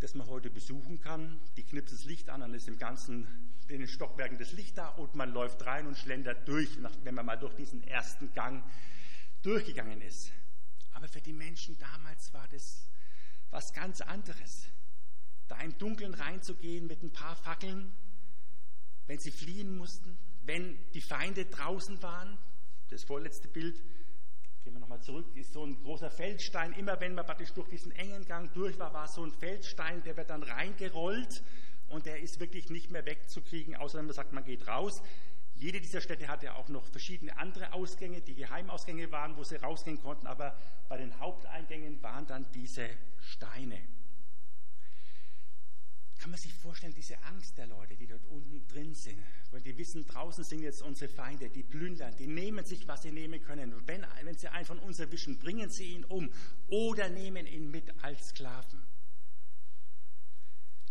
das 0.01 0.15
man 0.15 0.27
heute 0.27 0.51
besuchen 0.51 1.01
kann. 1.01 1.41
Die 1.57 1.63
knipst 1.63 1.95
das 1.95 2.05
Licht 2.05 2.29
an, 2.31 2.41
dann 2.41 2.55
ist 2.55 2.69
im 2.69 2.79
ganzen 2.79 3.27
in 3.69 3.79
den 3.79 3.89
Stockwerken 3.89 4.37
das 4.37 4.53
Licht 4.53 4.77
da 4.77 4.89
und 4.89 5.15
man 5.15 5.33
läuft 5.33 5.65
rein 5.65 5.87
und 5.87 5.97
schlendert 5.97 6.49
durch, 6.49 6.69
wenn 7.05 7.15
man 7.15 7.25
mal 7.25 7.37
durch 7.37 7.55
diesen 7.55 7.87
ersten 7.87 8.33
Gang 8.35 8.65
durchgegangen 9.43 10.01
ist. 10.03 10.33
Aber 10.93 11.07
für 11.07 11.21
die 11.21 11.33
Menschen 11.33 11.79
damals 11.79 12.35
war 12.35 12.49
das 12.49 12.89
was 13.51 13.73
ganz 13.73 14.01
anderes. 14.01 14.67
Da 15.49 15.61
im 15.61 15.77
Dunkeln 15.79 16.15
reinzugehen 16.15 16.87
mit 16.87 17.03
ein 17.03 17.13
paar 17.13 17.37
Fackeln, 17.37 17.93
wenn 19.07 19.19
sie 19.19 19.31
fliehen 19.31 19.77
mussten, 19.77 20.19
wenn 20.43 20.79
die 20.93 21.01
Feinde 21.01 21.47
draußen 21.47 22.03
waren, 22.03 22.39
das 22.89 23.05
vorletzte 23.05 23.49
Bild, 23.49 23.81
gehen 24.63 24.75
wir 24.75 24.81
nochmal 24.81 25.01
zurück, 25.01 25.27
ist 25.37 25.53
so 25.53 25.65
ein 25.65 25.83
großer 25.83 26.11
Feldstein. 26.11 26.73
Immer 26.73 27.01
wenn 27.01 27.15
man 27.15 27.25
praktisch 27.25 27.53
durch 27.53 27.69
diesen 27.69 27.93
engen 27.93 28.25
Gang 28.27 28.53
durch 28.53 28.79
war, 28.79 28.93
war 28.93 29.09
so 29.09 29.25
ein 29.25 29.33
Feldstein, 29.33 30.03
der 30.03 30.17
wird 30.17 30.31
dann 30.31 30.43
reingerollt 30.43 31.43
und 31.89 32.07
der 32.07 32.21
ist 32.21 32.41
wirklich 32.41 32.71
nicht 32.71 32.91
mehr 32.91 33.05
wegzukriegen, 33.07 33.77
außer 33.77 33.99
wenn 33.99 34.07
man 34.07 34.15
sagt, 34.15 34.33
man 34.33 34.45
geht 34.45 34.67
raus. 34.69 35.03
Jede 35.55 35.81
dieser 35.81 36.01
Städte 36.01 36.29
hatte 36.29 36.55
auch 36.55 36.69
noch 36.69 36.87
verschiedene 36.87 37.37
andere 37.37 37.73
Ausgänge, 37.73 38.23
die 38.23 38.35
Geheimausgänge 38.35 39.11
waren, 39.13 39.37
wo 39.37 39.45
sie 39.45 39.57
rausgehen 39.57 40.01
konnten, 40.01 40.27
aber 40.27 40.57
bei 40.89 40.97
den 40.97 41.19
Haupteingängen 41.19 42.03
waren 42.03 42.27
dann 42.27 42.47
diese 42.53 42.89
Steine. 43.19 43.79
Kann 46.21 46.33
man 46.33 46.39
sich 46.39 46.53
vorstellen, 46.53 46.93
diese 46.95 47.19
Angst 47.23 47.57
der 47.57 47.67
Leute, 47.67 47.97
die 47.97 48.07
dort 48.07 48.27
unten 48.27 48.69
drin 48.69 48.95
sind, 48.95 49.19
weil 49.51 49.63
die 49.63 49.77
wissen, 49.79 50.07
draußen 50.07 50.45
sind 50.45 50.61
jetzt 50.61 50.83
unsere 50.83 51.11
Feinde, 51.11 51.49
die 51.49 51.63
plündern, 51.63 52.15
die 52.19 52.27
nehmen 52.27 52.63
sich, 52.67 52.87
was 52.87 53.03
sie 53.03 53.11
nehmen 53.11 53.43
können. 53.43 53.75
Wenn, 53.87 54.07
wenn 54.23 54.37
sie 54.37 54.49
einen 54.49 54.67
von 54.67 54.79
uns 54.81 55.01
erwischen, 55.01 55.39
bringen 55.39 55.71
sie 55.71 55.95
ihn 55.95 56.05
um 56.05 56.31
oder 56.69 57.09
nehmen 57.09 57.47
ihn 57.47 57.71
mit 57.71 58.05
als 58.05 58.29
Sklaven. 58.29 58.83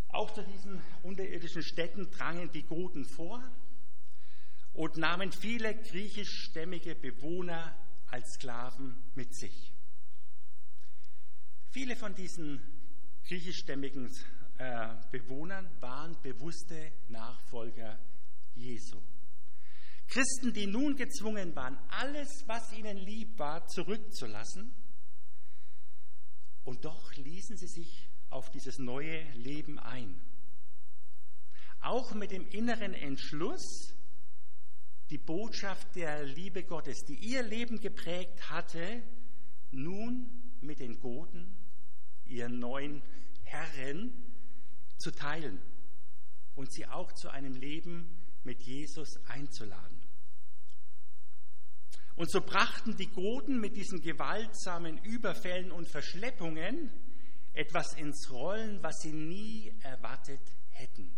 Auch 0.08 0.34
zu 0.34 0.44
diesen 0.44 0.82
unterirdischen 1.04 1.62
Städten 1.62 2.10
drangen 2.10 2.52
die 2.52 2.64
Goten 2.64 3.06
vor 3.06 3.44
und 4.74 4.98
nahmen 4.98 5.32
viele 5.32 5.76
griechischstämmige 5.76 6.96
Bewohner 6.96 7.76
als 8.08 8.34
Sklaven 8.34 8.98
mit 9.14 9.36
sich. 9.36 9.72
Viele 11.70 11.96
von 11.96 12.16
diesen 12.16 12.60
griechischstämmigen 13.28 14.10
äh, 14.60 14.96
Bewohnern 15.10 15.70
waren 15.80 16.22
bewusste 16.22 16.92
Nachfolger 17.08 17.98
Jesu. 18.56 19.01
Christen, 20.08 20.51
die 20.54 20.68
nun 20.68 20.96
gezwungen 20.96 21.56
waren, 21.56 21.78
alles, 21.89 22.44
was 22.46 22.74
ihnen 22.74 22.98
lieb 22.98 23.39
war, 23.39 23.66
zurückzulassen. 23.68 24.74
Und 26.66 26.84
doch 26.84 27.16
ließen 27.16 27.58
sie 27.58 27.68
sich 27.68 28.10
auf 28.30 28.50
dieses 28.51 28.80
neue 28.80 29.24
Leben 29.34 29.80
ein. 29.80 30.20
Auch 31.80 32.13
mit 32.13 32.32
dem 32.32 32.46
inneren 32.50 32.94
Entschluss, 32.94 33.96
die 35.10 35.18
Botschaft 35.18 35.96
der 35.96 36.25
Liebe 36.25 36.63
Gottes, 36.63 37.06
die 37.06 37.16
ihr 37.16 37.44
Leben 37.44 37.80
geprägt 37.80 38.50
hatte, 38.50 39.04
nun 39.72 40.30
mit 40.60 40.80
den 40.80 41.00
Goten, 41.00 41.56
ihren 42.25 42.60
neuen 42.60 43.01
Herren, 43.44 44.29
zu 45.00 45.12
teilen 45.12 45.60
und 46.56 46.72
sie 46.72 46.86
auch 46.86 47.12
zu 47.13 47.29
einem 47.29 47.56
Leben 47.56 48.18
mit 48.44 48.62
Jesus 48.62 49.18
einzuladen. 49.27 50.00
Und 52.15 52.29
so 52.29 52.41
brachten 52.41 52.98
die 52.98 53.08
Goten 53.08 53.62
mit 53.62 53.77
diesen 53.77 54.01
gewaltsamen 54.01 54.98
Überfällen 55.03 55.72
und 55.72 55.88
Verschleppungen 55.88 56.91
etwas 57.53 57.94
ins 57.94 58.29
Rollen, 58.29 58.84
was 58.84 59.00
sie 59.00 59.13
nie 59.13 59.74
erwartet 59.84 60.41
hätten. 60.72 61.10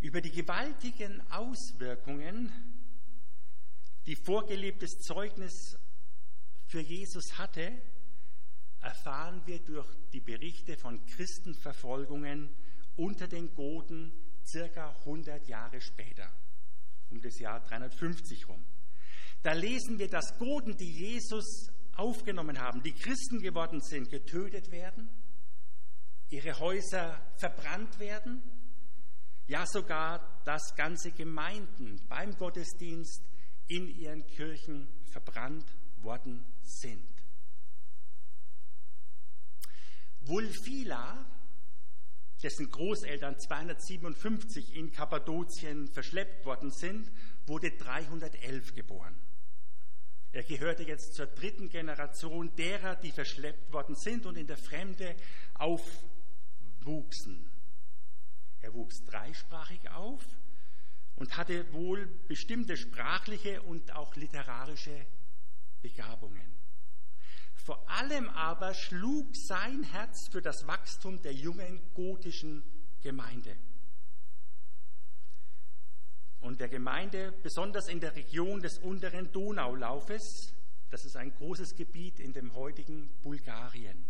Über 0.00 0.20
die 0.20 0.32
gewaltigen 0.32 1.20
Auswirkungen, 1.30 2.50
die 4.06 4.16
vorgelebtes 4.16 4.98
Zeugnis 4.98 5.78
für 6.66 6.80
Jesus 6.80 7.38
hatte, 7.38 7.80
erfahren 8.82 9.42
wir 9.46 9.60
durch 9.60 9.88
die 10.12 10.20
Berichte 10.20 10.76
von 10.76 11.04
Christenverfolgungen 11.06 12.50
unter 12.96 13.28
den 13.28 13.54
Goten 13.54 14.12
circa 14.44 14.90
100 15.00 15.48
Jahre 15.48 15.80
später, 15.80 16.28
um 17.10 17.20
das 17.20 17.38
Jahr 17.38 17.60
350 17.60 18.48
rum. 18.48 18.62
Da 19.42 19.52
lesen 19.52 19.98
wir, 19.98 20.08
dass 20.08 20.36
Goten, 20.38 20.76
die 20.76 20.90
Jesus 20.90 21.70
aufgenommen 21.96 22.58
haben, 22.58 22.82
die 22.82 22.92
Christen 22.92 23.40
geworden 23.40 23.80
sind, 23.80 24.10
getötet 24.10 24.70
werden, 24.70 25.08
ihre 26.30 26.58
Häuser 26.58 27.20
verbrannt 27.36 27.98
werden, 27.98 28.42
ja 29.46 29.64
sogar, 29.66 30.42
dass 30.44 30.74
ganze 30.76 31.12
Gemeinden 31.12 32.00
beim 32.08 32.36
Gottesdienst 32.36 33.22
in 33.68 33.88
ihren 33.88 34.26
Kirchen 34.26 34.88
verbrannt 35.04 35.66
worden 35.98 36.44
sind. 36.62 37.21
Wulfila, 40.24 41.24
dessen 42.42 42.70
Großeltern 42.70 43.38
257 43.38 44.74
in 44.74 44.92
Kappadokien 44.92 45.88
verschleppt 45.88 46.44
worden 46.44 46.70
sind, 46.70 47.10
wurde 47.46 47.70
311 47.70 48.74
geboren. 48.74 49.14
Er 50.32 50.42
gehörte 50.42 50.82
jetzt 50.82 51.14
zur 51.14 51.26
dritten 51.26 51.68
Generation 51.68 52.54
derer, 52.56 52.96
die 52.96 53.12
verschleppt 53.12 53.72
worden 53.72 53.94
sind 53.94 54.24
und 54.24 54.36
in 54.36 54.46
der 54.46 54.56
Fremde 54.56 55.14
aufwuchsen. 55.54 57.50
Er 58.60 58.72
wuchs 58.72 59.04
dreisprachig 59.04 59.90
auf 59.90 60.24
und 61.16 61.36
hatte 61.36 61.70
wohl 61.74 62.06
bestimmte 62.28 62.76
sprachliche 62.76 63.60
und 63.62 63.92
auch 63.94 64.16
literarische 64.16 65.06
Begabungen. 65.82 66.61
Vor 67.64 67.88
allem 67.88 68.28
aber 68.30 68.74
schlug 68.74 69.36
sein 69.36 69.84
Herz 69.84 70.28
für 70.28 70.42
das 70.42 70.66
Wachstum 70.66 71.22
der 71.22 71.32
jungen 71.32 71.80
gotischen 71.94 72.64
Gemeinde. 73.02 73.56
Und 76.40 76.60
der 76.60 76.68
Gemeinde, 76.68 77.32
besonders 77.44 77.86
in 77.86 78.00
der 78.00 78.16
Region 78.16 78.60
des 78.60 78.78
unteren 78.78 79.30
Donaulaufes, 79.30 80.52
das 80.90 81.04
ist 81.04 81.16
ein 81.16 81.32
großes 81.32 81.76
Gebiet 81.76 82.18
in 82.18 82.32
dem 82.32 82.52
heutigen 82.54 83.08
Bulgarien. 83.22 84.04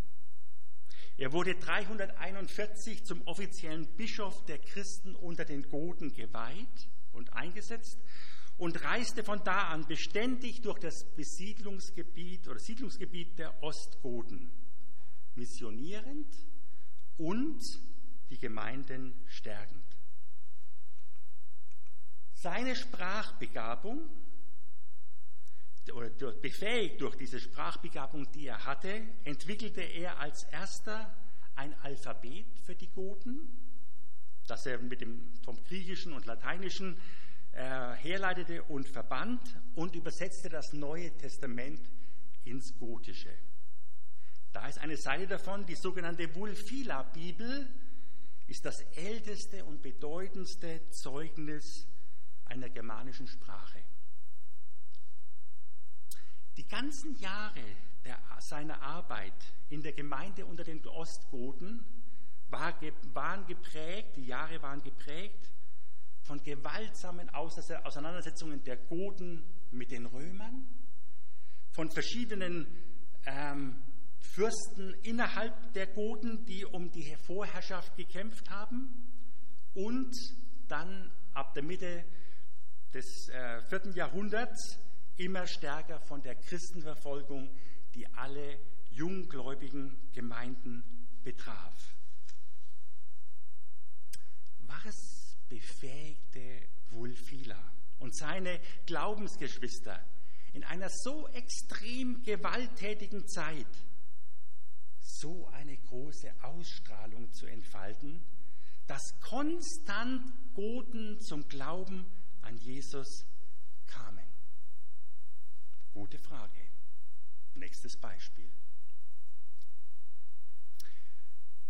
Er 1.18 1.32
wurde 1.32 1.54
341 1.54 3.04
zum 3.04 3.20
offiziellen 3.26 3.86
Bischof 3.96 4.46
der 4.46 4.58
Christen 4.58 5.14
unter 5.14 5.44
den 5.44 5.68
Goten 5.68 6.14
geweiht 6.14 6.88
und 7.12 7.34
eingesetzt 7.34 7.98
und 8.62 8.84
reiste 8.84 9.24
von 9.24 9.42
da 9.42 9.70
an 9.70 9.88
beständig 9.88 10.62
durch 10.62 10.78
das 10.78 11.04
Besiedlungsgebiet 11.16 12.46
oder 12.46 12.60
Siedlungsgebiet 12.60 13.36
der 13.36 13.60
Ostgoten, 13.60 14.52
missionierend 15.34 16.32
und 17.18 17.60
die 18.30 18.38
Gemeinden 18.38 19.14
stärkend. 19.26 19.82
Seine 22.34 22.76
Sprachbegabung, 22.76 24.08
oder 25.92 26.10
befähigt 26.34 27.00
durch 27.00 27.16
diese 27.16 27.40
Sprachbegabung, 27.40 28.30
die 28.30 28.46
er 28.46 28.64
hatte, 28.64 29.02
entwickelte 29.24 29.80
er 29.80 30.20
als 30.20 30.44
erster 30.52 31.12
ein 31.56 31.74
Alphabet 31.80 32.46
für 32.62 32.76
die 32.76 32.90
Goten, 32.90 33.40
das 34.46 34.66
er 34.66 34.78
mit 34.78 35.00
dem, 35.00 35.32
vom 35.44 35.60
Griechischen 35.64 36.12
und 36.12 36.26
Lateinischen 36.26 36.96
herleitete 37.52 38.62
und 38.64 38.88
verband 38.88 39.40
und 39.74 39.94
übersetzte 39.94 40.48
das 40.48 40.72
Neue 40.72 41.16
Testament 41.18 41.80
ins 42.44 42.74
Gotische. 42.78 43.32
Da 44.52 44.66
ist 44.68 44.78
eine 44.78 44.96
Seite 44.96 45.26
davon, 45.26 45.64
die 45.66 45.74
sogenannte 45.74 46.34
Wulfila-Bibel, 46.34 47.68
ist 48.48 48.64
das 48.64 48.80
älteste 48.96 49.64
und 49.64 49.82
bedeutendste 49.82 50.88
Zeugnis 50.90 51.86
einer 52.44 52.68
germanischen 52.68 53.26
Sprache. 53.26 53.82
Die 56.56 56.68
ganzen 56.68 57.16
Jahre 57.18 57.64
der, 58.04 58.18
seiner 58.40 58.82
Arbeit 58.82 59.32
in 59.70 59.82
der 59.82 59.92
Gemeinde 59.92 60.44
unter 60.44 60.64
den 60.64 60.86
Ostgoten 60.86 61.84
war, 62.50 62.74
waren 63.14 63.46
geprägt, 63.46 64.16
die 64.16 64.26
Jahre 64.26 64.60
waren 64.60 64.82
geprägt 64.82 65.50
von 66.22 66.42
gewaltsamen 66.42 67.28
Auseinandersetzungen 67.30 68.62
der 68.64 68.76
Goten 68.76 69.44
mit 69.70 69.90
den 69.90 70.06
Römern, 70.06 70.66
von 71.72 71.90
verschiedenen 71.90 72.66
ähm, 73.26 73.82
Fürsten 74.18 74.94
innerhalb 75.02 75.72
der 75.72 75.86
Goten, 75.88 76.44
die 76.44 76.64
um 76.64 76.90
die 76.90 77.16
Vorherrschaft 77.26 77.96
gekämpft 77.96 78.50
haben 78.50 78.88
und 79.74 80.14
dann 80.68 81.10
ab 81.34 81.54
der 81.54 81.62
Mitte 81.62 82.04
des 82.94 83.28
äh, 83.28 83.60
vierten 83.62 83.92
Jahrhunderts 83.92 84.78
immer 85.16 85.46
stärker 85.46 86.00
von 86.00 86.22
der 86.22 86.34
Christenverfolgung, 86.36 87.50
die 87.94 88.06
alle 88.14 88.58
junggläubigen 88.90 89.96
Gemeinden 90.12 90.82
betraf. 91.22 91.74
War 94.60 94.86
es 94.86 95.36
befähigte 95.52 96.62
Wulfila 96.92 97.62
und 97.98 98.16
seine 98.16 98.58
Glaubensgeschwister 98.86 100.02
in 100.54 100.64
einer 100.64 100.88
so 100.88 101.28
extrem 101.28 102.22
gewalttätigen 102.22 103.28
Zeit 103.28 103.66
so 105.00 105.46
eine 105.48 105.76
große 105.76 106.32
Ausstrahlung 106.42 107.30
zu 107.34 107.46
entfalten, 107.46 108.24
dass 108.86 109.02
konstant 109.20 110.22
Goten 110.54 111.20
zum 111.20 111.46
Glauben 111.48 112.06
an 112.40 112.56
Jesus 112.56 113.26
kamen. 113.86 114.24
Gute 115.92 116.18
Frage. 116.18 116.60
Nächstes 117.54 117.98
Beispiel. 117.98 118.50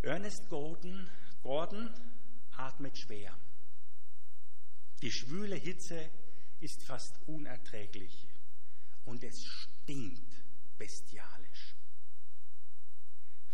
Ernest 0.02 0.48
Gordon, 0.48 1.10
Gordon 1.42 1.90
atmet 2.56 2.96
schwer. 2.96 3.36
Die 5.02 5.10
schwüle 5.10 5.56
Hitze 5.56 6.10
ist 6.60 6.84
fast 6.84 7.18
unerträglich 7.26 8.28
und 9.04 9.24
es 9.24 9.44
stinkt 9.44 10.32
bestialisch. 10.78 11.74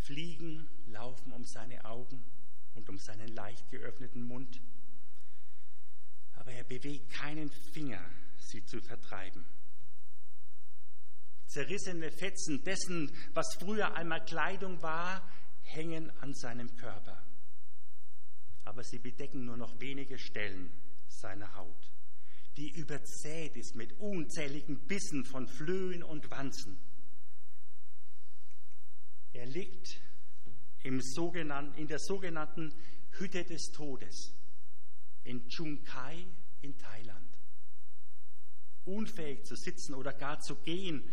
Fliegen 0.00 0.68
laufen 0.88 1.32
um 1.32 1.46
seine 1.46 1.86
Augen 1.86 2.22
und 2.74 2.90
um 2.90 2.98
seinen 2.98 3.28
leicht 3.28 3.70
geöffneten 3.70 4.22
Mund, 4.22 4.60
aber 6.34 6.52
er 6.52 6.64
bewegt 6.64 7.10
keinen 7.12 7.50
Finger, 7.50 8.04
sie 8.36 8.62
zu 8.66 8.82
vertreiben. 8.82 9.46
Zerrissene 11.46 12.10
Fetzen 12.10 12.62
dessen, 12.62 13.10
was 13.32 13.54
früher 13.58 13.94
einmal 13.94 14.22
Kleidung 14.26 14.82
war, 14.82 15.26
hängen 15.62 16.10
an 16.20 16.34
seinem 16.34 16.76
Körper. 16.76 17.24
Aber 18.64 18.84
sie 18.84 18.98
bedecken 18.98 19.46
nur 19.46 19.56
noch 19.56 19.80
wenige 19.80 20.18
Stellen 20.18 20.70
seiner 21.08 21.54
Haut, 21.54 21.92
die 22.56 22.70
überzählt 22.70 23.56
ist 23.56 23.74
mit 23.74 23.92
unzähligen 24.00 24.86
Bissen 24.86 25.24
von 25.24 25.46
Flöhen 25.46 26.02
und 26.02 26.30
Wanzen. 26.30 26.78
Er 29.32 29.46
liegt 29.46 30.00
im 30.82 31.00
sogenannten, 31.00 31.78
in 31.78 31.86
der 31.86 31.98
sogenannten 31.98 32.74
Hütte 33.12 33.44
des 33.44 33.70
Todes 33.72 34.32
in 35.24 35.48
Chung 35.48 35.82
Kai 35.84 36.26
in 36.62 36.76
Thailand. 36.78 37.38
Unfähig 38.84 39.44
zu 39.44 39.54
sitzen 39.54 39.94
oder 39.94 40.12
gar 40.12 40.40
zu 40.40 40.56
gehen, 40.56 41.08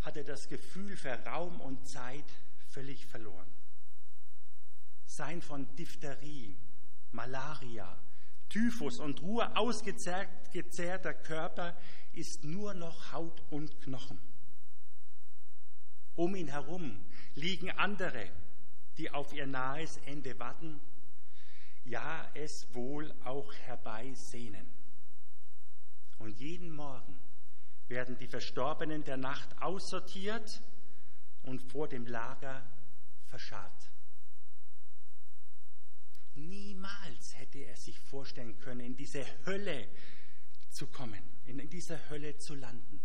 hat 0.00 0.16
er 0.16 0.24
das 0.24 0.48
Gefühl 0.48 0.96
für 0.96 1.12
Raum 1.24 1.60
und 1.60 1.86
Zeit 1.86 2.24
völlig 2.68 3.06
verloren. 3.06 3.50
Sein 5.04 5.42
von 5.42 5.74
Diphtherie, 5.76 6.56
Malaria, 7.12 7.98
Typhus 8.48 9.00
und 9.00 9.22
Ruhe 9.22 9.56
ausgezehrter 9.56 11.14
Körper 11.14 11.76
ist 12.12 12.44
nur 12.44 12.74
noch 12.74 13.12
Haut 13.12 13.42
und 13.50 13.80
Knochen. 13.80 14.18
Um 16.14 16.34
ihn 16.34 16.48
herum 16.48 17.04
liegen 17.34 17.70
andere, 17.70 18.30
die 18.96 19.10
auf 19.10 19.32
ihr 19.32 19.46
nahes 19.46 19.98
Ende 20.06 20.38
warten, 20.38 20.80
ja 21.84 22.28
es 22.34 22.72
wohl 22.74 23.12
auch 23.24 23.52
herbeisehnen. 23.52 24.66
Und 26.18 26.38
jeden 26.38 26.74
Morgen 26.74 27.18
werden 27.88 28.16
die 28.18 28.26
Verstorbenen 28.26 29.04
der 29.04 29.18
Nacht 29.18 29.60
aussortiert 29.60 30.62
und 31.42 31.60
vor 31.70 31.88
dem 31.88 32.06
Lager 32.06 32.66
verscharrt. 33.26 33.90
Niemals 36.36 37.38
hätte 37.38 37.58
er 37.58 37.76
sich 37.76 37.98
vorstellen 37.98 38.58
können, 38.60 38.80
in 38.80 38.96
diese 38.96 39.24
Hölle 39.46 39.88
zu 40.70 40.86
kommen, 40.86 41.22
in 41.46 41.68
dieser 41.68 42.10
Hölle 42.10 42.36
zu 42.36 42.54
landen. 42.54 43.00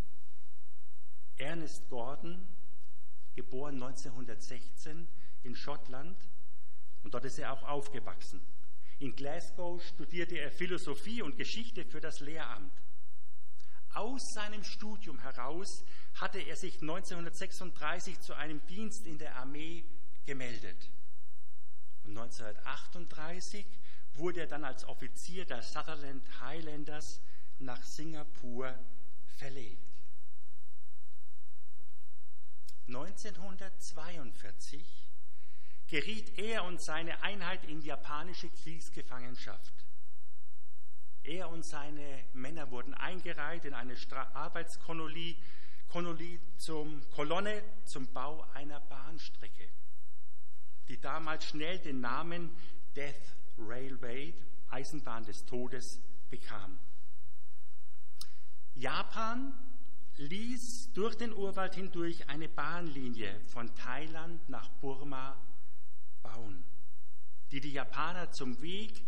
Ernest 1.37 1.89
Gordon, 1.89 2.47
geboren 3.35 3.75
1916 3.75 5.07
in 5.43 5.55
Schottland, 5.55 6.17
und 7.03 7.13
dort 7.13 7.25
ist 7.25 7.39
er 7.39 7.53
auch 7.53 7.63
aufgewachsen. 7.63 8.41
In 8.99 9.15
Glasgow 9.15 9.81
studierte 9.81 10.37
er 10.37 10.51
Philosophie 10.51 11.21
und 11.21 11.37
Geschichte 11.37 11.85
für 11.85 11.99
das 11.99 12.19
Lehramt. 12.19 12.71
Aus 13.93 14.21
seinem 14.35 14.63
Studium 14.63 15.19
heraus 15.19 15.83
hatte 16.15 16.39
er 16.39 16.55
sich 16.55 16.81
1936 16.81 18.19
zu 18.19 18.33
einem 18.33 18.63
Dienst 18.67 19.05
in 19.07 19.17
der 19.17 19.37
Armee 19.37 19.83
gemeldet. 20.25 20.89
Und 22.03 22.17
1938 22.17 23.65
wurde 24.15 24.41
er 24.41 24.47
dann 24.47 24.65
als 24.65 24.85
Offizier 24.85 25.45
der 25.45 25.61
Sutherland 25.61 26.23
Highlanders 26.41 27.21
nach 27.59 27.83
Singapur 27.83 28.73
verlegt. 29.37 29.91
1942 32.87 34.83
geriet 35.87 36.37
er 36.37 36.63
und 36.65 36.81
seine 36.81 37.21
Einheit 37.21 37.63
in 37.65 37.81
japanische 37.81 38.49
Kriegsgefangenschaft. 38.49 39.73
Er 41.23 41.49
und 41.49 41.63
seine 41.63 42.23
Männer 42.33 42.71
wurden 42.71 42.93
eingereiht 42.93 43.65
in 43.65 43.73
eine 43.73 43.95
Arbeitskolonie 44.33 45.37
zum, 46.57 47.09
Kolonne 47.11 47.61
zum 47.85 48.11
Bau 48.11 48.45
einer 48.53 48.79
Bahnstrecke 48.79 49.69
die 50.87 50.99
damals 50.99 51.45
schnell 51.45 51.79
den 51.79 52.01
Namen 52.01 52.51
Death 52.95 53.35
Railway, 53.57 54.33
Eisenbahn 54.69 55.25
des 55.25 55.45
Todes, 55.45 55.99
bekam. 56.29 56.77
Japan 58.75 59.53
ließ 60.17 60.93
durch 60.93 61.15
den 61.15 61.33
Urwald 61.33 61.75
hindurch 61.75 62.29
eine 62.29 62.47
Bahnlinie 62.47 63.39
von 63.47 63.73
Thailand 63.75 64.47
nach 64.49 64.69
Burma 64.69 65.37
bauen, 66.21 66.63
die 67.51 67.59
die 67.59 67.71
Japaner 67.71 68.31
zum 68.31 68.61
Weg 68.61 69.05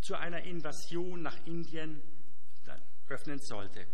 zu 0.00 0.14
einer 0.14 0.42
Invasion 0.42 1.22
nach 1.22 1.36
Indien 1.46 2.02
öffnen 3.08 3.38
sollte. 3.38 3.86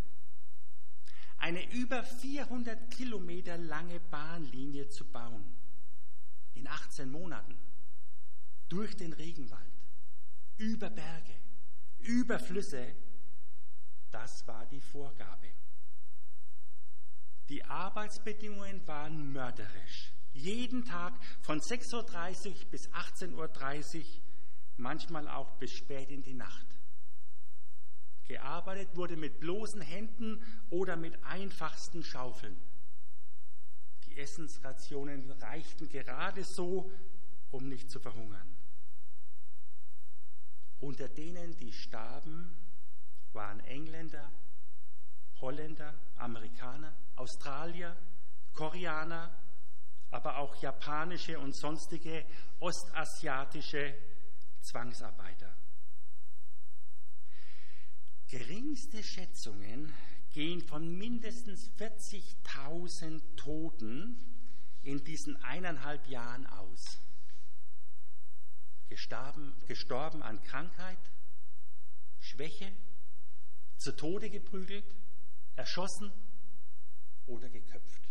Eine 1.38 1.70
über 1.72 2.02
400 2.02 2.90
Kilometer 2.90 3.58
lange 3.58 4.00
Bahnlinie 4.00 4.88
zu 4.88 5.04
bauen 5.04 5.44
in 6.54 6.66
18 6.66 7.10
Monaten 7.10 7.56
durch 8.68 8.96
den 8.96 9.12
Regenwald, 9.12 9.60
über 10.58 10.90
Berge, 10.90 11.34
über 11.98 12.38
Flüsse, 12.38 12.94
das 14.10 14.46
war 14.46 14.66
die 14.66 14.80
Vorgabe. 14.80 15.48
Die 17.48 17.64
Arbeitsbedingungen 17.64 18.86
waren 18.86 19.32
mörderisch. 19.32 20.12
Jeden 20.32 20.84
Tag 20.84 21.12
von 21.42 21.60
6.30 21.60 22.48
Uhr 22.48 22.54
bis 22.70 22.88
18.30 22.90 23.98
Uhr, 23.98 24.04
manchmal 24.78 25.28
auch 25.28 25.52
bis 25.58 25.72
spät 25.72 26.10
in 26.10 26.22
die 26.22 26.34
Nacht. 26.34 26.66
Gearbeitet 28.24 28.96
wurde 28.96 29.16
mit 29.16 29.40
bloßen 29.40 29.82
Händen 29.82 30.42
oder 30.70 30.96
mit 30.96 31.22
einfachsten 31.24 32.02
Schaufeln. 32.02 32.56
Die 34.12 34.20
Essensrationen 34.20 35.30
reichten 35.30 35.88
gerade 35.88 36.44
so, 36.44 36.92
um 37.50 37.66
nicht 37.66 37.90
zu 37.90 37.98
verhungern. 37.98 38.46
Unter 40.80 41.08
denen, 41.08 41.56
die 41.56 41.72
starben, 41.72 42.54
waren 43.32 43.60
Engländer, 43.60 44.30
Holländer, 45.40 45.94
Amerikaner, 46.16 46.94
Australier, 47.16 47.96
Koreaner, 48.52 49.34
aber 50.10 50.36
auch 50.36 50.56
japanische 50.56 51.38
und 51.38 51.56
sonstige 51.56 52.26
ostasiatische 52.60 53.94
Zwangsarbeiter. 54.60 55.54
Geringste 58.28 59.02
Schätzungen 59.02 59.90
gehen 60.32 60.62
von 60.62 60.96
mindestens 60.96 61.70
40.000 61.78 63.20
Toten 63.36 64.16
in 64.82 65.04
diesen 65.04 65.36
eineinhalb 65.44 66.06
Jahren 66.08 66.46
aus. 66.46 66.98
Gestorben, 68.88 69.54
gestorben 69.66 70.22
an 70.22 70.42
Krankheit, 70.42 70.98
Schwäche, 72.18 72.72
zu 73.76 73.92
Tode 73.92 74.30
geprügelt, 74.30 74.84
erschossen 75.56 76.12
oder 77.26 77.48
geköpft. 77.48 78.08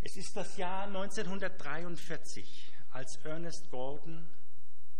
Es 0.00 0.16
ist 0.16 0.36
das 0.36 0.56
Jahr 0.56 0.86
1943, 0.86 2.72
als 2.90 3.16
Ernest 3.24 3.70
Gordon 3.70 4.28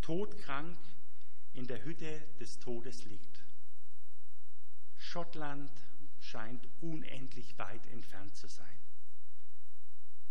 todkrank 0.00 0.78
in 1.52 1.66
der 1.66 1.84
Hütte 1.84 2.20
des 2.40 2.58
Todes 2.58 3.04
liegt. 3.04 3.33
Schottland 5.04 5.70
scheint 6.20 6.66
unendlich 6.80 7.56
weit 7.58 7.86
entfernt 7.88 8.34
zu 8.36 8.48
sein. 8.48 8.78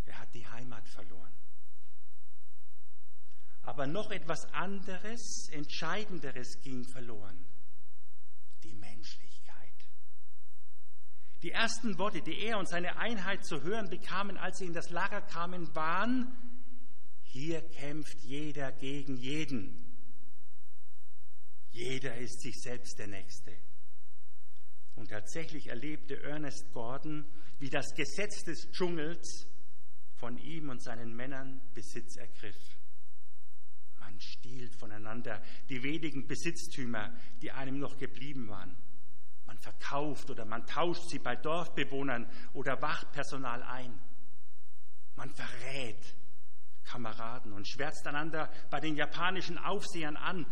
Er 0.04 0.18
hat 0.18 0.34
die 0.34 0.46
Heimat 0.46 0.86
verloren. 0.88 1.32
Aber 3.62 3.86
noch 3.86 4.10
etwas 4.10 4.52
anderes, 4.52 5.48
Entscheidenderes 5.50 6.60
ging 6.60 6.84
verloren. 6.84 7.46
Die 8.62 8.74
Menschlichkeit. 8.74 9.88
Die 11.42 11.52
ersten 11.52 11.96
Worte, 11.98 12.20
die 12.20 12.38
er 12.40 12.58
und 12.58 12.68
seine 12.68 12.96
Einheit 12.98 13.44
zu 13.46 13.62
hören 13.62 13.88
bekamen, 13.88 14.36
als 14.36 14.58
sie 14.58 14.66
in 14.66 14.74
das 14.74 14.90
Lager 14.90 15.22
kamen, 15.22 15.74
waren, 15.74 16.36
hier 17.22 17.62
kämpft 17.62 18.20
jeder 18.20 18.70
gegen 18.72 19.16
jeden. 19.16 19.80
Jeder 21.70 22.16
ist 22.16 22.40
sich 22.40 22.60
selbst 22.60 22.98
der 22.98 23.08
Nächste. 23.08 23.56
Und 24.94 25.10
tatsächlich 25.10 25.68
erlebte 25.68 26.22
Ernest 26.22 26.72
Gordon, 26.72 27.26
wie 27.58 27.70
das 27.70 27.94
Gesetz 27.94 28.44
des 28.44 28.70
Dschungels 28.70 29.46
von 30.16 30.38
ihm 30.38 30.68
und 30.68 30.82
seinen 30.82 31.14
Männern 31.14 31.60
Besitz 31.74 32.16
ergriff. 32.16 32.56
Man 33.98 34.20
stiehlt 34.20 34.74
voneinander 34.76 35.42
die 35.68 35.82
wenigen 35.82 36.26
Besitztümer, 36.26 37.12
die 37.42 37.50
einem 37.50 37.78
noch 37.78 37.96
geblieben 37.96 38.48
waren. 38.48 38.76
Man 39.46 39.58
verkauft 39.58 40.30
oder 40.30 40.44
man 40.44 40.66
tauscht 40.66 41.08
sie 41.10 41.18
bei 41.18 41.36
Dorfbewohnern 41.36 42.28
oder 42.52 42.80
Wachpersonal 42.80 43.62
ein. 43.62 44.00
Man 45.16 45.30
verrät 45.30 46.14
Kameraden 46.84 47.52
und 47.52 47.66
schwärzt 47.66 48.06
einander 48.06 48.50
bei 48.70 48.80
den 48.80 48.96
japanischen 48.96 49.58
Aufsehern 49.58 50.16
an, 50.16 50.46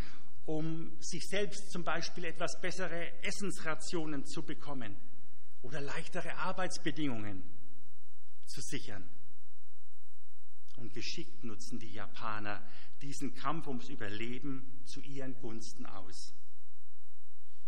um 0.45 0.97
sich 1.01 1.29
selbst 1.29 1.71
zum 1.71 1.85
Beispiel 1.85 2.25
etwas 2.25 2.61
bessere 2.61 3.23
Essensrationen 3.23 4.25
zu 4.25 4.43
bekommen 4.43 4.97
oder 5.63 5.81
leichtere 5.81 6.37
Arbeitsbedingungen 6.37 7.43
zu 8.47 8.61
sichern. 8.61 9.09
Und 10.77 10.93
geschickt 10.95 11.45
nutzen 11.45 11.79
die 11.79 11.93
Japaner 11.93 12.67
diesen 13.03 13.35
Kampf 13.35 13.67
ums 13.69 13.89
Überleben 13.89 14.83
zu 14.85 15.01
ihren 15.01 15.35
Gunsten 15.35 15.87
aus. 15.87 16.35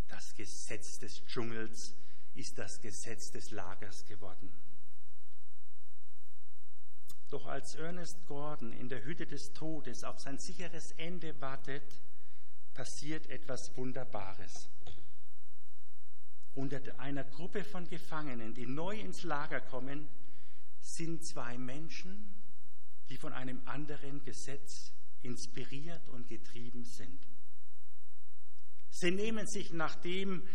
Das 0.08 0.34
Gesetz 0.34 0.98
des 0.98 1.24
Dschungels 1.26 1.94
ist 2.34 2.58
das 2.58 2.80
Gesetz 2.80 3.30
des 3.30 3.50
Lagers 3.50 4.04
geworden. 4.06 4.52
Doch 7.30 7.46
als 7.46 7.74
Ernest 7.74 8.26
Gordon 8.26 8.72
in 8.72 8.88
der 8.88 9.04
Hütte 9.04 9.26
des 9.26 9.52
Todes 9.52 10.04
auf 10.04 10.20
sein 10.20 10.38
sicheres 10.38 10.92
Ende 10.92 11.40
wartet, 11.40 12.00
passiert 12.74 13.28
etwas 13.28 13.76
Wunderbares. 13.76 14.68
Unter 16.54 16.80
einer 16.98 17.24
Gruppe 17.24 17.64
von 17.64 17.88
Gefangenen, 17.88 18.54
die 18.54 18.66
neu 18.66 18.98
ins 18.98 19.22
Lager 19.22 19.60
kommen, 19.60 20.08
sind 20.80 21.24
zwei 21.24 21.56
Menschen, 21.56 22.34
die 23.08 23.16
von 23.16 23.32
einem 23.32 23.60
anderen 23.66 24.22
Gesetz 24.24 24.92
inspiriert 25.22 26.08
und 26.10 26.28
getrieben 26.28 26.84
sind. 26.84 27.20
Sie 28.90 29.10
nehmen 29.10 29.46
sich 29.46 29.72
nach 29.72 29.96
dem 29.96 30.46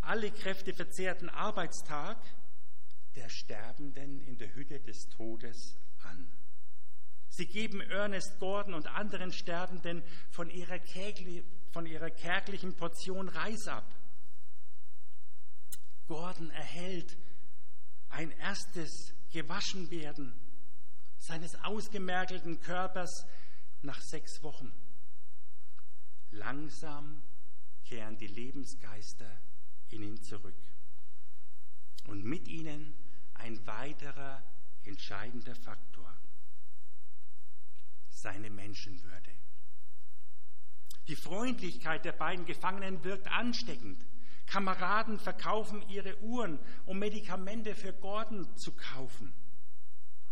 alle 0.00 0.30
Kräfte 0.30 0.72
verzehrten 0.72 1.28
Arbeitstag 1.28 2.18
der 3.14 3.28
Sterbenden 3.28 4.20
in 4.20 4.38
der 4.38 4.54
Hütte 4.54 4.80
des 4.80 5.08
Todes 5.08 5.76
an. 6.02 6.26
Sie 7.32 7.46
geben 7.46 7.80
Ernest 7.80 8.38
Gordon 8.38 8.74
und 8.74 8.86
anderen 8.86 9.32
Sterbenden 9.32 10.02
von 10.30 10.50
ihrer, 10.50 10.78
kärgli, 10.78 11.42
von 11.70 11.86
ihrer 11.86 12.10
kärglichen 12.10 12.76
Portion 12.76 13.30
Reis 13.30 13.68
ab. 13.68 13.90
Gordon 16.06 16.50
erhält 16.50 17.16
ein 18.10 18.32
erstes 18.32 19.14
Gewaschenwerden 19.32 20.34
seines 21.16 21.54
ausgemergelten 21.64 22.60
Körpers 22.60 23.24
nach 23.80 24.02
sechs 24.02 24.42
Wochen. 24.42 24.70
Langsam 26.32 27.22
kehren 27.86 28.18
die 28.18 28.26
Lebensgeister 28.26 29.38
in 29.88 30.02
ihn 30.02 30.22
zurück. 30.22 30.60
Und 32.08 32.24
mit 32.24 32.46
ihnen 32.46 32.92
ein 33.32 33.66
weiterer 33.66 34.42
entscheidender 34.84 35.54
Faktor, 35.54 36.14
seine 38.12 38.50
Menschenwürde. 38.50 39.30
Die 41.08 41.16
Freundlichkeit 41.16 42.04
der 42.04 42.12
beiden 42.12 42.46
Gefangenen 42.46 43.02
wirkt 43.04 43.28
ansteckend. 43.28 44.04
Kameraden 44.46 45.18
verkaufen 45.18 45.82
ihre 45.88 46.18
Uhren, 46.20 46.58
um 46.86 46.98
Medikamente 46.98 47.74
für 47.74 47.92
Gordon 47.92 48.56
zu 48.56 48.72
kaufen. 48.72 49.32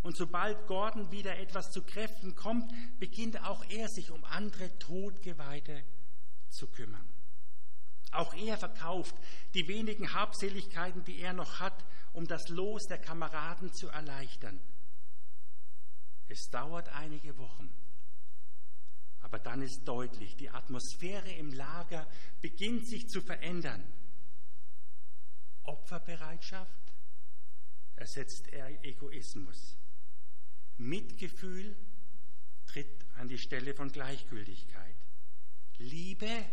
Und 0.02 0.16
sobald 0.16 0.66
Gordon 0.66 1.10
wieder 1.10 1.38
etwas 1.38 1.70
zu 1.70 1.82
Kräften 1.82 2.34
kommt, 2.34 2.72
beginnt 2.98 3.42
auch 3.44 3.64
er 3.68 3.88
sich 3.88 4.10
um 4.10 4.24
andere 4.24 4.78
Todgeweihte 4.78 5.84
zu 6.48 6.66
kümmern. 6.68 7.06
Auch 8.12 8.34
er 8.34 8.56
verkauft 8.56 9.14
die 9.54 9.68
wenigen 9.68 10.14
Habseligkeiten, 10.14 11.04
die 11.04 11.20
er 11.20 11.32
noch 11.32 11.60
hat, 11.60 11.84
um 12.12 12.26
das 12.26 12.48
Los 12.48 12.86
der 12.88 12.98
Kameraden 12.98 13.72
zu 13.72 13.88
erleichtern. 13.88 14.60
Es 16.30 16.48
dauert 16.48 16.88
einige 16.90 17.36
Wochen, 17.38 17.68
aber 19.18 19.40
dann 19.40 19.62
ist 19.62 19.82
deutlich, 19.84 20.36
die 20.36 20.48
Atmosphäre 20.48 21.32
im 21.32 21.52
Lager 21.52 22.06
beginnt 22.40 22.86
sich 22.86 23.08
zu 23.08 23.20
verändern. 23.20 23.84
Opferbereitschaft 25.64 26.94
ersetzt 27.96 28.46
er 28.52 28.84
Egoismus. 28.84 29.76
Mitgefühl 30.78 31.76
tritt 32.66 33.04
an 33.16 33.26
die 33.26 33.38
Stelle 33.38 33.74
von 33.74 33.90
Gleichgültigkeit. 33.90 34.96
Liebe 35.78 36.44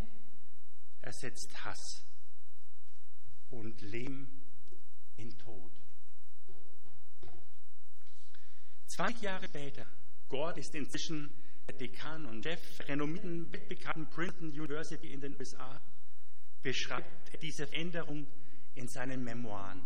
ersetzt 1.01 1.63
Hass 1.63 2.03
und 3.51 3.79
Leben 3.81 4.41
in 5.17 5.37
Tod. 5.37 5.71
Zwei 8.87 9.11
Jahre 9.21 9.45
später, 9.45 9.85
Gord 10.29 10.57
ist 10.57 10.73
inzwischen 10.73 11.29
der 11.67 11.75
Dekan 11.75 12.25
und 12.25 12.43
Chef 12.43 12.77
der 12.79 12.87
renommierten, 12.89 13.51
weltbekannten 13.51 14.09
Princeton 14.09 14.49
University 14.49 15.11
in 15.11 15.19
den 15.19 15.35
USA, 15.37 15.79
beschreibt 16.63 17.33
er 17.33 17.39
diese 17.39 17.67
Veränderung 17.67 18.25
in 18.75 18.87
seinen 18.87 19.23
Memoiren. 19.23 19.85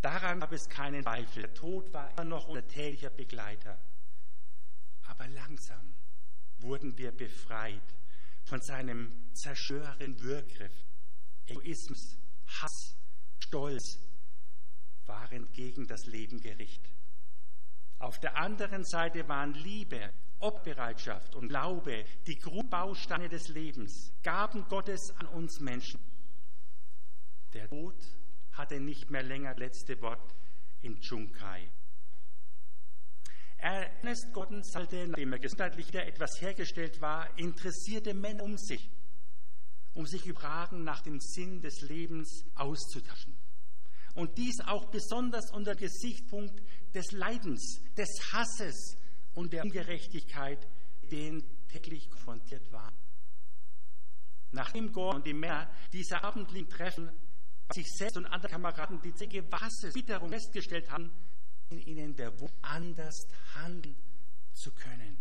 Daran 0.00 0.40
gab 0.40 0.52
es 0.52 0.68
keinen 0.68 1.02
Zweifel. 1.02 1.42
Der 1.42 1.54
Tod 1.54 1.92
war 1.92 2.10
immer 2.12 2.24
noch 2.24 2.48
unser 2.48 2.66
täglicher 2.66 3.10
Begleiter. 3.10 3.78
Aber 5.02 5.26
langsam 5.28 5.94
wurden 6.58 6.96
wir 6.96 7.12
befreit 7.12 7.82
von 8.44 8.60
seinem 8.62 9.12
zerstörenden 9.34 10.22
Wirkgriff. 10.22 10.72
Egoismus, 11.46 12.16
Hass, 12.46 12.96
Stolz 13.40 13.98
waren 15.06 15.50
gegen 15.52 15.86
das 15.86 16.06
Leben 16.06 16.40
gerichtet. 16.40 16.99
Auf 18.00 18.18
der 18.18 18.34
anderen 18.36 18.82
Seite 18.82 19.28
waren 19.28 19.52
Liebe, 19.52 20.10
Obbereitschaft 20.38 21.36
und 21.36 21.48
Glaube 21.48 22.04
die 22.26 22.38
Grundbausteine 22.38 23.28
des 23.28 23.48
Lebens, 23.48 24.10
Gaben 24.22 24.66
Gottes 24.68 25.14
an 25.18 25.26
uns 25.26 25.60
Menschen. 25.60 26.00
Der 27.52 27.68
Tod 27.68 27.94
hatte 28.52 28.80
nicht 28.80 29.10
mehr 29.10 29.22
länger 29.22 29.50
das 29.50 29.58
letzte 29.58 30.00
Wort 30.00 30.34
in 30.80 30.98
Chunkai. 31.00 31.70
Ernest 33.58 34.32
Gordon 34.32 34.62
sollte, 34.62 35.06
nachdem 35.06 35.34
er 35.34 35.38
gesundheitlich 35.38 35.88
wieder 35.88 36.06
etwas 36.06 36.40
hergestellt 36.40 37.02
war, 37.02 37.38
interessierte 37.38 38.14
Männer 38.14 38.44
um 38.44 38.56
sich, 38.56 38.88
um 39.92 40.06
sich 40.06 40.24
über 40.24 40.40
Fragen 40.40 40.84
nach 40.84 41.02
dem 41.02 41.20
Sinn 41.20 41.60
des 41.60 41.82
Lebens 41.82 42.46
auszutauschen. 42.54 43.39
Und 44.14 44.36
dies 44.38 44.60
auch 44.60 44.86
besonders 44.86 45.50
unter 45.52 45.74
Gesichtspunkt 45.74 46.62
des 46.94 47.12
Leidens, 47.12 47.80
des 47.96 48.08
Hasses 48.32 48.96
und 49.34 49.52
der 49.52 49.64
Ungerechtigkeit, 49.64 50.66
denen 51.10 51.44
täglich 51.68 52.10
konfrontiert 52.10 52.70
waren. 52.72 52.94
Nachdem 54.52 54.92
Gordon 54.92 55.16
und 55.16 55.26
die 55.26 55.32
Männer 55.32 55.70
diese 55.92 56.22
abendlichen 56.22 56.68
Treffen 56.68 57.10
sich 57.72 57.86
selbst 57.86 58.16
und 58.16 58.26
andere 58.26 58.50
Kameraden 58.50 59.00
die 59.00 59.52
Wasser, 59.52 59.94
Witterung 59.94 60.30
festgestellt 60.30 60.90
haben, 60.90 61.12
in 61.70 61.78
ihnen 61.78 62.16
der 62.16 62.38
Wunsch, 62.40 62.52
anders 62.62 63.28
handeln 63.54 63.94
zu 64.52 64.72
können. 64.72 65.16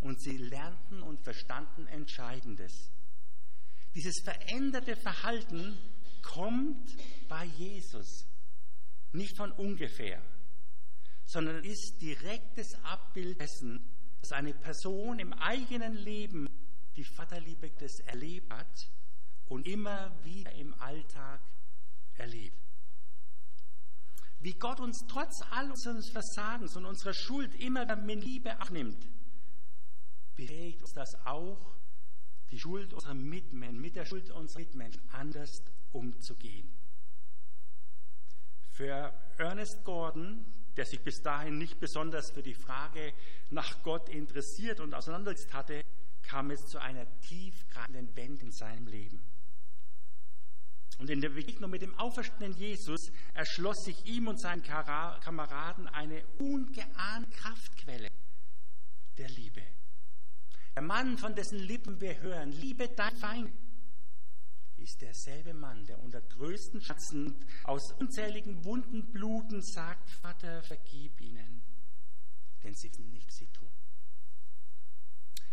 Und 0.00 0.20
sie 0.22 0.38
lernten 0.38 1.02
und 1.02 1.20
verstanden 1.20 1.86
Entscheidendes. 1.86 2.90
Dieses 3.94 4.22
veränderte 4.24 4.96
Verhalten 4.96 5.78
kommt 6.26 6.96
bei 7.28 7.44
Jesus 7.44 8.26
nicht 9.12 9.36
von 9.36 9.52
ungefähr, 9.52 10.20
sondern 11.24 11.64
ist 11.64 12.00
direktes 12.00 12.74
Abbild 12.84 13.40
dessen, 13.40 13.88
dass 14.20 14.32
eine 14.32 14.54
Person 14.54 15.18
im 15.18 15.32
eigenen 15.32 15.94
Leben 15.94 16.48
die 16.96 17.04
Vaterliebe 17.04 17.70
des 17.70 18.00
erlebt 18.00 18.52
hat 18.52 18.90
und 19.46 19.66
immer 19.66 20.12
wieder 20.24 20.52
im 20.52 20.74
Alltag 20.80 21.40
erlebt. 22.14 22.56
Wie 24.40 24.54
Gott 24.54 24.80
uns 24.80 25.04
trotz 25.08 25.42
all 25.50 25.70
unseres 25.70 26.10
Versagens 26.10 26.76
und 26.76 26.86
unserer 26.86 27.14
Schuld 27.14 27.54
immer 27.56 27.96
mit 27.96 28.22
Liebe 28.22 28.58
abnimmt, 28.60 29.08
bewegt 30.34 30.82
uns 30.82 30.92
das 30.92 31.14
auch, 31.24 31.74
die 32.50 32.58
Schuld 32.58 32.92
unserer 32.92 33.14
Mitmenschen, 33.14 33.80
mit 33.80 33.96
der 33.96 34.04
Schuld 34.04 34.30
unserer 34.30 34.60
Mitmenschen 34.60 35.02
anders 35.10 35.62
umzugehen. 35.96 36.70
Für 38.70 39.12
Ernest 39.38 39.82
Gordon, 39.84 40.44
der 40.76 40.84
sich 40.84 41.00
bis 41.00 41.22
dahin 41.22 41.58
nicht 41.58 41.80
besonders 41.80 42.30
für 42.30 42.42
die 42.42 42.54
Frage 42.54 43.14
nach 43.50 43.82
Gott 43.82 44.08
interessiert 44.08 44.80
und 44.80 44.94
auseinandergesetzt 44.94 45.54
hatte, 45.54 45.82
kam 46.22 46.50
es 46.50 46.66
zu 46.66 46.78
einer 46.78 47.06
tiefgreifenden 47.20 48.14
Wende 48.16 48.44
in 48.44 48.52
seinem 48.52 48.86
Leben. 48.86 49.22
Und 50.98 51.10
in 51.10 51.20
der 51.20 51.28
Begegnung 51.30 51.70
mit 51.70 51.82
dem 51.82 51.94
auferstandenen 51.98 52.56
Jesus 52.58 53.12
erschloss 53.34 53.84
sich 53.84 54.06
ihm 54.06 54.28
und 54.28 54.40
seinen 54.40 54.62
Kameraden 54.62 55.88
eine 55.88 56.24
ungeahnte 56.38 57.30
Kraftquelle 57.30 58.10
der 59.18 59.28
Liebe. 59.28 59.62
Der 60.74 60.82
Mann, 60.82 61.16
von 61.18 61.34
dessen 61.34 61.58
Lippen 61.58 62.00
wir 62.00 62.20
hören, 62.20 62.52
liebe 62.52 62.88
dein 62.88 63.16
Feind, 63.16 63.50
ist 64.86 65.02
derselbe 65.02 65.52
Mann, 65.52 65.84
der 65.86 66.00
unter 66.00 66.20
größten 66.20 66.80
Schatzen 66.80 67.34
aus 67.64 67.90
unzähligen 67.98 68.64
Wunden 68.64 69.10
bluten 69.10 69.60
sagt, 69.60 70.08
Vater, 70.10 70.62
vergib 70.62 71.20
ihnen, 71.20 71.60
denn 72.62 72.72
sie 72.72 72.88
wissen 72.90 73.10
nicht, 73.10 73.32
sie 73.32 73.48
tun. 73.48 73.68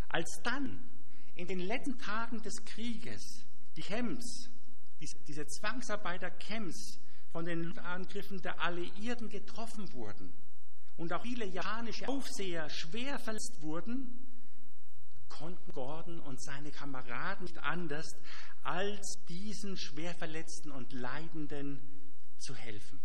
Als 0.08 0.40
dann 0.44 0.88
in 1.34 1.48
den 1.48 1.62
letzten 1.62 1.98
Tagen 1.98 2.44
des 2.44 2.64
Krieges 2.64 3.44
die 3.76 3.82
Camps, 3.82 4.52
diese 5.28 5.48
Zwangsarbeiter-Camps 5.48 7.00
von 7.32 7.46
den 7.46 7.76
Angriffen 7.80 8.40
der 8.40 8.62
Alliierten 8.62 9.30
getroffen 9.30 9.92
wurden 9.94 10.32
und 10.96 11.12
auch 11.12 11.24
viele 11.24 11.48
japanische 11.48 12.08
Aufseher 12.08 12.70
schwer 12.70 13.18
verletzt 13.18 13.60
wurden, 13.62 14.23
konnten 15.40 15.72
Gordon 15.74 16.20
und 16.20 16.42
seine 16.42 16.72
Kameraden 16.72 17.44
nicht 17.44 17.58
anders, 17.58 18.16
als 18.64 19.18
diesen 19.28 19.78
Schwerverletzten 19.78 20.72
und 20.72 20.94
Leidenden 20.94 21.82
zu 22.38 22.56
helfen. 22.56 23.00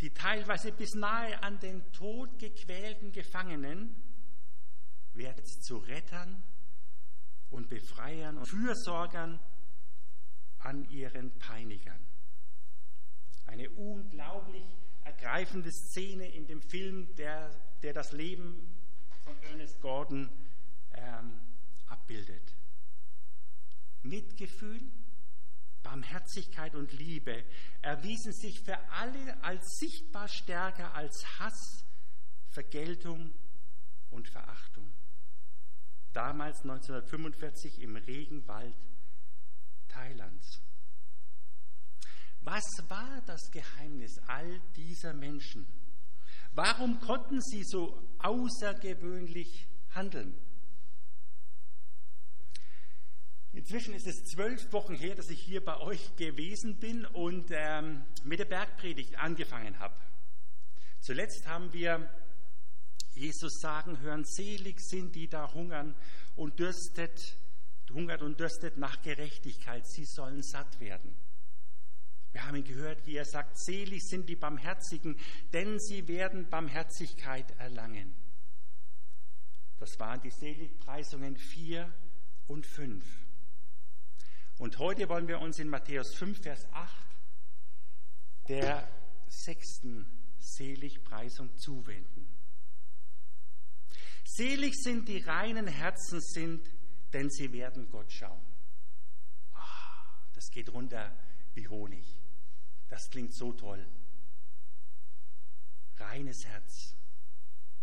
Die 0.00 0.10
teilweise 0.10 0.72
bis 0.72 0.94
nahe 0.94 1.42
an 1.42 1.60
den 1.60 1.92
Tod 1.92 2.38
gequälten 2.38 3.12
Gefangenen 3.12 3.94
werden 5.12 5.44
zu 5.44 5.76
Rettern 5.78 6.42
und 7.50 7.68
Befreiern 7.68 8.38
und 8.38 8.46
Fürsorgern 8.46 9.38
an 10.58 10.88
ihren 10.90 11.38
Peinigern. 11.38 12.00
Eine 13.46 13.70
unglaublich 13.70 14.64
ergreifende 15.04 15.70
Szene 15.70 16.26
in 16.34 16.46
dem 16.46 16.62
Film, 16.62 17.14
der, 17.16 17.50
der 17.82 17.92
das 17.92 18.12
Leben 18.12 18.83
von 19.24 19.42
Ernest 19.42 19.80
Gordon 19.80 20.30
ähm, 20.92 21.40
abbildet. 21.86 22.54
Mitgefühl, 24.02 24.80
Barmherzigkeit 25.82 26.74
und 26.74 26.92
Liebe 26.92 27.44
erwiesen 27.82 28.32
sich 28.32 28.60
für 28.60 28.78
alle 28.90 29.42
als 29.42 29.64
sichtbar 29.78 30.28
stärker 30.28 30.94
als 30.94 31.24
Hass, 31.38 31.84
Vergeltung 32.50 33.32
und 34.10 34.28
Verachtung. 34.28 34.92
Damals 36.12 36.60
1945 36.62 37.80
im 37.80 37.96
Regenwald 37.96 38.76
Thailands. 39.88 40.60
Was 42.42 42.64
war 42.88 43.22
das 43.26 43.50
Geheimnis 43.50 44.18
all 44.26 44.60
dieser 44.76 45.14
Menschen? 45.14 45.66
Warum 46.54 47.00
konnten 47.00 47.40
sie 47.40 47.64
so 47.64 48.00
außergewöhnlich 48.18 49.66
handeln? 49.90 50.34
Inzwischen 53.52 53.94
ist 53.94 54.06
es 54.06 54.24
zwölf 54.24 54.72
Wochen 54.72 54.94
her, 54.94 55.14
dass 55.14 55.30
ich 55.30 55.40
hier 55.40 55.64
bei 55.64 55.78
euch 55.78 56.16
gewesen 56.16 56.78
bin 56.78 57.06
und 57.06 57.50
ähm, 57.50 58.04
mit 58.24 58.40
der 58.40 58.46
Bergpredigt 58.46 59.16
angefangen 59.16 59.78
habe. 59.78 59.94
Zuletzt 61.00 61.46
haben 61.46 61.72
wir 61.72 62.08
Jesus 63.14 63.60
sagen 63.60 64.00
hören, 64.00 64.24
selig 64.24 64.80
sind 64.80 65.14
die 65.14 65.28
da 65.28 65.52
hungern 65.52 65.94
und 66.34 66.58
dürstet, 66.58 67.36
hungert 67.92 68.22
und 68.22 68.40
dürstet 68.40 68.76
nach 68.76 69.02
Gerechtigkeit, 69.02 69.86
sie 69.86 70.04
sollen 70.04 70.42
satt 70.42 70.80
werden. 70.80 71.14
Wir 72.34 72.44
haben 72.44 72.64
gehört, 72.64 73.06
wie 73.06 73.16
er 73.16 73.24
sagt, 73.24 73.56
selig 73.56 74.08
sind 74.08 74.28
die 74.28 74.34
Barmherzigen, 74.34 75.16
denn 75.52 75.78
sie 75.78 76.08
werden 76.08 76.50
Barmherzigkeit 76.50 77.48
erlangen. 77.60 78.12
Das 79.78 80.00
waren 80.00 80.20
die 80.20 80.30
Seligpreisungen 80.30 81.36
4 81.36 81.94
und 82.48 82.66
5. 82.66 83.04
Und 84.58 84.78
heute 84.78 85.08
wollen 85.08 85.28
wir 85.28 85.40
uns 85.40 85.60
in 85.60 85.68
Matthäus 85.68 86.12
5, 86.16 86.42
Vers 86.42 86.66
8 86.72 87.06
der 88.48 88.88
sechsten 89.28 90.04
Seligpreisung 90.40 91.56
zuwenden. 91.56 92.26
Selig 94.24 94.74
sind 94.82 95.06
die 95.06 95.18
reinen 95.18 95.68
Herzen 95.68 96.20
sind, 96.20 96.68
denn 97.12 97.30
sie 97.30 97.52
werden 97.52 97.88
Gott 97.90 98.10
schauen. 98.10 98.44
Ah, 99.52 100.18
das 100.34 100.50
geht 100.50 100.72
runter 100.72 101.16
wie 101.54 101.68
Honig. 101.68 102.23
Das 102.88 103.10
klingt 103.10 103.32
so 103.32 103.52
toll. 103.52 103.86
Reines 105.96 106.44
Herz. 106.46 106.94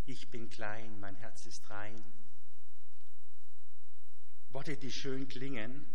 Ich 0.06 0.30
bin 0.30 0.50
klein, 0.50 1.00
mein 1.00 1.16
Herz 1.16 1.46
ist 1.46 1.70
rein. 1.70 2.04
Worte, 4.50 4.76
die 4.76 4.92
schön 4.92 5.28
klingen, 5.28 5.86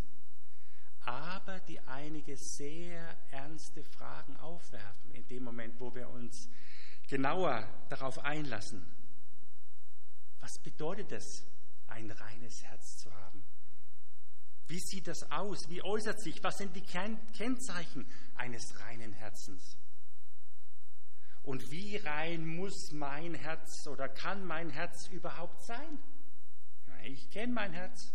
aber 1.01 1.61
die 1.61 1.81
einige 1.81 2.37
sehr 2.37 3.17
ernste 3.31 3.85
Fragen 3.85 4.37
aufwerfen 4.37 5.13
in 5.13 5.27
dem 5.29 5.45
Moment, 5.45 5.79
wo 5.79 5.95
wir 5.95 6.09
uns 6.09 6.49
genauer 7.07 7.69
darauf 7.89 8.19
einlassen. 8.19 8.85
Was 10.41 10.59
bedeutet 10.59 11.13
es, 11.13 11.45
ein 11.87 12.11
reines 12.11 12.65
Herz 12.65 12.99
zu 12.99 13.15
haben? 13.15 13.45
Wie 14.69 14.81
sieht 14.81 15.07
das 15.07 15.31
aus? 15.31 15.69
Wie 15.69 15.83
äußert 15.83 16.21
sich? 16.21 16.43
Was 16.43 16.59
sind 16.59 16.75
die 16.75 16.83
Kennzeichen 16.83 18.07
eines 18.35 18.81
reinen 18.81 19.13
Herzens? 19.13 19.77
Und 21.43 21.71
wie 21.71 21.97
rein 21.99 22.45
muss 22.45 22.91
mein 22.91 23.35
Herz 23.35 23.87
oder 23.87 24.09
kann 24.09 24.45
mein 24.45 24.71
Herz 24.71 25.07
überhaupt 25.09 25.63
sein? 25.63 25.99
Ich 27.05 27.31
kenne 27.31 27.53
mein 27.53 27.73
Herz. 27.73 28.13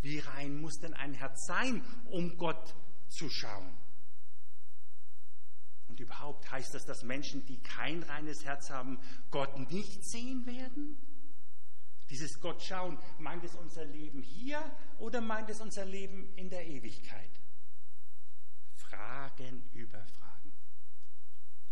Wie 0.00 0.20
rein 0.20 0.60
muss 0.60 0.78
denn 0.78 0.94
ein 0.94 1.14
Herz 1.14 1.46
sein, 1.46 1.84
um 2.04 2.36
Gott 2.36 2.76
zu 3.08 3.28
schauen? 3.28 3.76
Und 5.88 5.98
überhaupt 5.98 6.48
heißt 6.50 6.74
das, 6.74 6.84
dass 6.84 7.02
Menschen, 7.02 7.44
die 7.46 7.58
kein 7.58 8.04
reines 8.04 8.44
Herz 8.44 8.70
haben, 8.70 9.00
Gott 9.32 9.58
nicht 9.72 10.04
sehen 10.04 10.46
werden? 10.46 10.96
Dieses 12.10 12.40
Gott 12.40 12.62
schauen, 12.62 12.98
meint 13.18 13.44
es 13.44 13.54
unser 13.54 13.84
Leben 13.84 14.22
hier 14.22 14.60
oder 14.98 15.20
meint 15.20 15.50
es 15.50 15.60
unser 15.60 15.84
Leben 15.84 16.32
in 16.36 16.50
der 16.50 16.66
Ewigkeit? 16.66 17.30
Fragen 18.74 19.64
über 19.74 20.04
Fragen. 20.04 20.52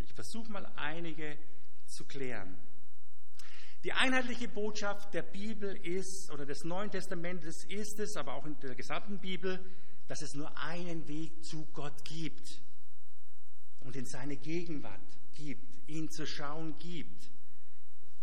Ich 0.00 0.12
versuche 0.12 0.50
mal 0.50 0.66
einige 0.76 1.38
zu 1.86 2.04
klären. 2.04 2.56
Die 3.84 3.92
einheitliche 3.92 4.48
Botschaft 4.48 5.12
der 5.12 5.22
Bibel 5.22 5.76
ist, 5.76 6.30
oder 6.30 6.46
des 6.46 6.64
Neuen 6.64 6.90
Testamentes 6.90 7.64
ist 7.64 8.00
es, 8.00 8.16
aber 8.16 8.32
auch 8.32 8.46
in 8.46 8.58
der 8.60 8.74
gesamten 8.74 9.18
Bibel, 9.18 9.60
dass 10.08 10.22
es 10.22 10.34
nur 10.34 10.56
einen 10.56 11.06
Weg 11.06 11.44
zu 11.44 11.66
Gott 11.72 12.04
gibt 12.04 12.62
und 13.80 13.94
in 13.94 14.06
seine 14.06 14.36
Gegenwart 14.36 15.00
gibt, 15.34 15.86
ihn 15.88 16.10
zu 16.10 16.26
schauen 16.26 16.78
gibt. 16.78 17.30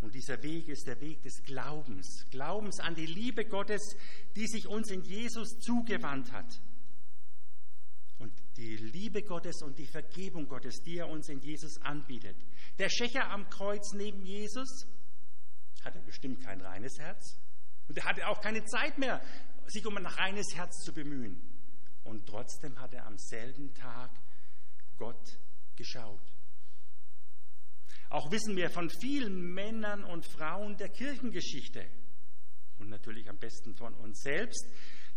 Und 0.02 0.16
dieser 0.16 0.42
Weg 0.42 0.68
ist 0.68 0.88
der 0.88 1.00
Weg 1.00 1.22
des 1.22 1.44
Glaubens, 1.44 2.26
Glaubens 2.32 2.80
an 2.80 2.96
die 2.96 3.06
Liebe 3.06 3.46
Gottes, 3.46 3.96
die 4.36 4.48
sich 4.48 4.68
uns 4.68 4.90
in 4.90 5.04
Jesus 5.04 5.60
zugewandt 5.60 6.32
hat. 6.32 6.60
Und 8.18 8.34
die 8.58 8.78
Liebe 8.78 9.22
Gottes 9.22 9.62
und 9.62 9.78
die 9.78 9.86
Vergebung 9.86 10.48
Gottes, 10.48 10.82
die 10.82 10.98
er 10.98 11.08
uns 11.08 11.30
in 11.30 11.40
Jesus 11.40 11.80
anbietet. 11.82 12.36
Der 12.80 12.90
Schächer 12.90 13.30
am 13.30 13.48
Kreuz 13.50 13.94
neben 13.94 14.26
Jesus, 14.26 14.88
hat 15.84 15.96
er 15.96 16.02
bestimmt 16.02 16.42
kein 16.44 16.62
reines 16.62 16.98
Herz. 16.98 17.40
Und 17.88 17.98
er 17.98 18.06
hatte 18.06 18.28
auch 18.28 18.42
keine 18.42 18.64
Zeit 18.66 18.98
mehr, 18.98 19.22
sich 19.68 19.86
um 19.86 19.98
ein 19.98 20.06
reines 20.06 20.56
Herz 20.56 20.84
zu 20.84 20.94
bemühen. 20.94 21.42
Und 22.04 22.26
trotzdem 22.28 22.80
hat 22.80 22.94
er 22.94 23.06
am 23.06 23.18
selben 23.18 23.74
Tag 23.76 24.12
Gott 24.98 25.40
geschaut. 25.76 26.22
Auch 28.10 28.32
wissen 28.32 28.56
wir 28.56 28.70
von 28.70 28.90
vielen 28.90 29.54
Männern 29.54 30.04
und 30.04 30.26
Frauen 30.26 30.78
der 30.78 30.90
Kirchengeschichte 30.90 31.86
und 32.80 32.90
natürlich 32.90 33.30
am 33.30 33.38
besten 33.38 33.76
von 33.76 33.94
uns 33.96 34.22
selbst, 34.22 34.68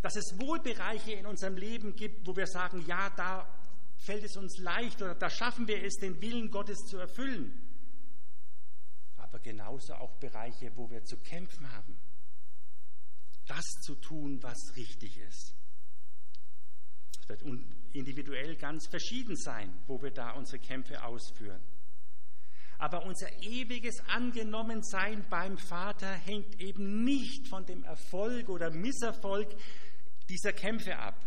dass 0.03 0.17
es 0.17 0.39
wohl 0.39 0.61
Bereiche 0.61 1.13
in 1.13 1.27
unserem 1.27 1.57
Leben 1.57 1.97
gibt, 1.97 2.27
wo 2.27 2.37
wir 2.37 2.47
sagen, 2.47 2.85
ja, 2.87 3.11
da 3.11 3.49
fällt 3.97 4.23
es 4.23 4.37
uns 4.37 4.59
leicht 4.59 5.01
oder 5.03 5.15
da 5.15 5.31
schaffen 5.31 5.67
wir 5.67 5.83
es, 5.83 5.95
den 5.97 6.21
Willen 6.21 6.51
Gottes 6.51 6.79
zu 6.87 6.99
erfüllen 6.99 7.65
aber 9.35 9.43
genauso 9.43 9.95
auch 9.95 10.15
Bereiche, 10.21 10.71
wo 10.77 10.89
wir 10.91 11.05
zu 11.05 11.17
kämpfen 11.17 11.69
haben. 11.73 11.99
Das 13.49 13.65
zu 13.83 13.97
tun, 13.97 14.41
was 14.45 14.77
richtig 14.77 15.19
ist. 15.19 15.57
Es 17.21 17.29
wird 17.29 17.43
individuell 17.93 18.55
ganz 18.55 18.87
verschieden 18.87 19.37
sein, 19.37 19.75
wo 19.89 20.01
wir 20.01 20.13
da 20.13 20.31
unsere 20.33 20.61
Kämpfe 20.61 21.03
ausführen. 21.03 21.61
Aber 22.79 23.05
unser 23.05 23.43
ewiges 23.43 24.01
Angenommensein 24.09 25.25
beim 25.29 25.59
Vater 25.59 26.13
hängt 26.13 26.61
eben 26.61 27.05
nicht 27.05 27.49
von 27.49 27.65
dem 27.67 27.85
Erfolg 27.85 28.49
oder 28.49 28.71
Misserfolg 28.71 29.55
dieser 30.29 30.53
Kämpfe 30.53 30.97
ab. 30.99 31.19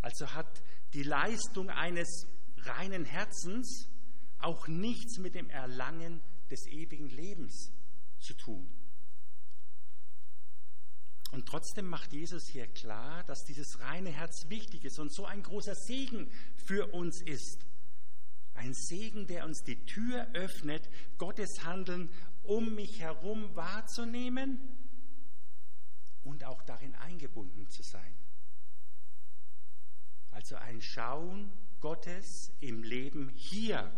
Also 0.00 0.32
hat 0.32 0.62
die 0.94 1.02
Leistung 1.02 1.70
eines 1.70 2.26
reinen 2.58 3.04
Herzens 3.04 3.88
auch 4.38 4.68
nichts 4.68 5.18
mit 5.18 5.34
dem 5.34 5.50
Erlangen 5.50 6.22
des 6.50 6.66
ewigen 6.66 7.08
Lebens 7.08 7.72
zu 8.20 8.34
tun. 8.34 8.68
Und 11.30 11.46
trotzdem 11.46 11.86
macht 11.86 12.12
Jesus 12.12 12.48
hier 12.48 12.66
klar, 12.66 13.22
dass 13.24 13.44
dieses 13.44 13.80
reine 13.80 14.10
Herz 14.10 14.48
wichtig 14.48 14.84
ist 14.84 14.98
und 14.98 15.12
so 15.12 15.26
ein 15.26 15.42
großer 15.42 15.74
Segen 15.74 16.30
für 16.56 16.86
uns 16.86 17.20
ist. 17.20 17.66
Ein 18.58 18.74
Segen, 18.74 19.28
der 19.28 19.44
uns 19.44 19.62
die 19.62 19.84
Tür 19.86 20.26
öffnet, 20.34 20.90
Gottes 21.16 21.62
Handeln 21.62 22.10
um 22.42 22.74
mich 22.74 22.98
herum 23.00 23.54
wahrzunehmen 23.54 24.60
und 26.24 26.44
auch 26.44 26.62
darin 26.62 26.94
eingebunden 26.96 27.68
zu 27.70 27.84
sein. 27.84 28.16
Also 30.32 30.56
ein 30.56 30.80
Schauen 30.80 31.52
Gottes 31.80 32.50
im 32.58 32.82
Leben 32.82 33.28
hier. 33.28 33.92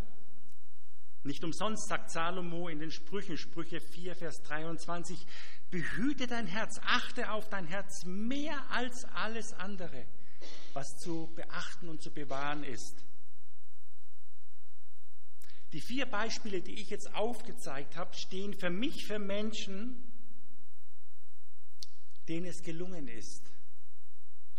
Nicht 1.22 1.42
umsonst 1.42 1.88
sagt 1.88 2.10
Salomo 2.10 2.68
in 2.68 2.80
den 2.80 2.90
Sprüchen, 2.90 3.38
Sprüche 3.38 3.80
4, 3.80 4.14
Vers 4.14 4.42
23, 4.42 5.26
behüte 5.70 6.26
dein 6.26 6.46
Herz, 6.46 6.78
achte 6.84 7.30
auf 7.30 7.48
dein 7.48 7.66
Herz 7.66 8.04
mehr 8.04 8.70
als 8.70 9.06
alles 9.06 9.54
andere, 9.54 10.06
was 10.74 10.98
zu 10.98 11.32
beachten 11.34 11.88
und 11.88 12.02
zu 12.02 12.10
bewahren 12.10 12.62
ist. 12.62 13.06
Die 15.72 15.80
vier 15.80 16.06
Beispiele, 16.06 16.62
die 16.62 16.80
ich 16.80 16.90
jetzt 16.90 17.14
aufgezeigt 17.14 17.96
habe, 17.96 18.14
stehen 18.14 18.54
für 18.54 18.70
mich 18.70 19.06
für 19.06 19.18
Menschen, 19.18 20.02
denen 22.28 22.46
es 22.46 22.62
gelungen 22.62 23.06
ist, 23.06 23.50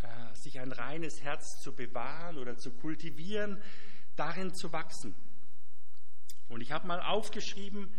äh, 0.03 0.35
sich 0.35 0.59
ein 0.59 0.71
reines 0.71 1.21
Herz 1.21 1.59
zu 1.61 1.73
bewahren 1.73 2.37
oder 2.37 2.57
zu 2.57 2.71
kultivieren, 2.71 3.61
darin 4.15 4.53
zu 4.53 4.71
wachsen. 4.71 5.15
Und 6.47 6.61
ich 6.61 6.71
habe 6.71 6.87
mal 6.87 7.01
aufgeschrieben, 7.01 7.89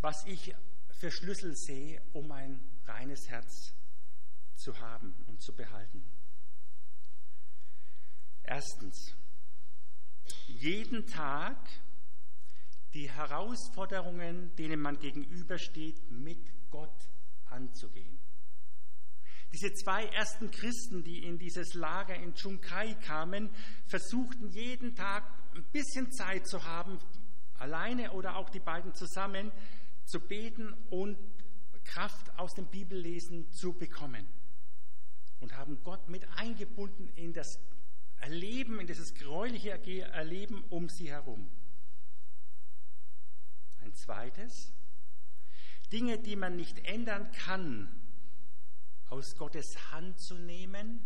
was 0.00 0.24
ich 0.26 0.54
für 0.90 1.10
Schlüssel 1.10 1.54
sehe, 1.56 2.02
um 2.12 2.30
ein 2.30 2.60
reines 2.86 3.28
Herz 3.28 3.74
zu 4.56 4.78
haben 4.78 5.14
und 5.26 5.40
zu 5.40 5.54
behalten. 5.54 6.04
Erstens, 8.42 9.14
jeden 10.48 11.06
Tag 11.06 11.56
die 12.94 13.10
Herausforderungen, 13.10 14.54
denen 14.56 14.80
man 14.80 14.98
gegenübersteht, 14.98 16.10
mit 16.10 16.38
Gott 16.70 17.08
anzugehen. 17.46 18.18
Diese 19.52 19.72
zwei 19.74 20.06
ersten 20.06 20.50
Christen, 20.50 21.02
die 21.02 21.24
in 21.24 21.38
dieses 21.38 21.74
Lager 21.74 22.14
in 22.14 22.34
Chungkai 22.34 22.94
kamen, 22.94 23.50
versuchten 23.86 24.48
jeden 24.48 24.94
Tag 24.94 25.24
ein 25.54 25.64
bisschen 25.72 26.12
Zeit 26.12 26.46
zu 26.46 26.64
haben, 26.64 26.98
alleine 27.58 28.12
oder 28.12 28.36
auch 28.36 28.48
die 28.48 28.60
beiden 28.60 28.94
zusammen, 28.94 29.50
zu 30.04 30.20
beten 30.20 30.72
und 30.90 31.18
Kraft 31.84 32.38
aus 32.38 32.54
dem 32.54 32.66
Bibellesen 32.66 33.50
zu 33.50 33.72
bekommen. 33.72 34.26
Und 35.40 35.56
haben 35.56 35.82
Gott 35.82 36.08
mit 36.08 36.26
eingebunden 36.36 37.08
in 37.16 37.32
das 37.32 37.58
Erleben, 38.20 38.78
in 38.78 38.86
dieses 38.86 39.14
gräuliche 39.14 39.70
Erleben 39.70 40.62
um 40.68 40.88
sie 40.88 41.10
herum. 41.10 41.50
Ein 43.90 43.96
zweites, 43.96 44.72
Dinge, 45.90 46.18
die 46.20 46.36
man 46.36 46.54
nicht 46.54 46.78
ändern 46.86 47.28
kann, 47.32 47.88
aus 49.08 49.34
Gottes 49.36 49.66
Hand 49.90 50.20
zu 50.20 50.38
nehmen 50.38 51.04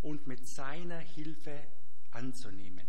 und 0.00 0.26
mit 0.26 0.48
seiner 0.48 1.00
Hilfe 1.00 1.66
anzunehmen. 2.12 2.86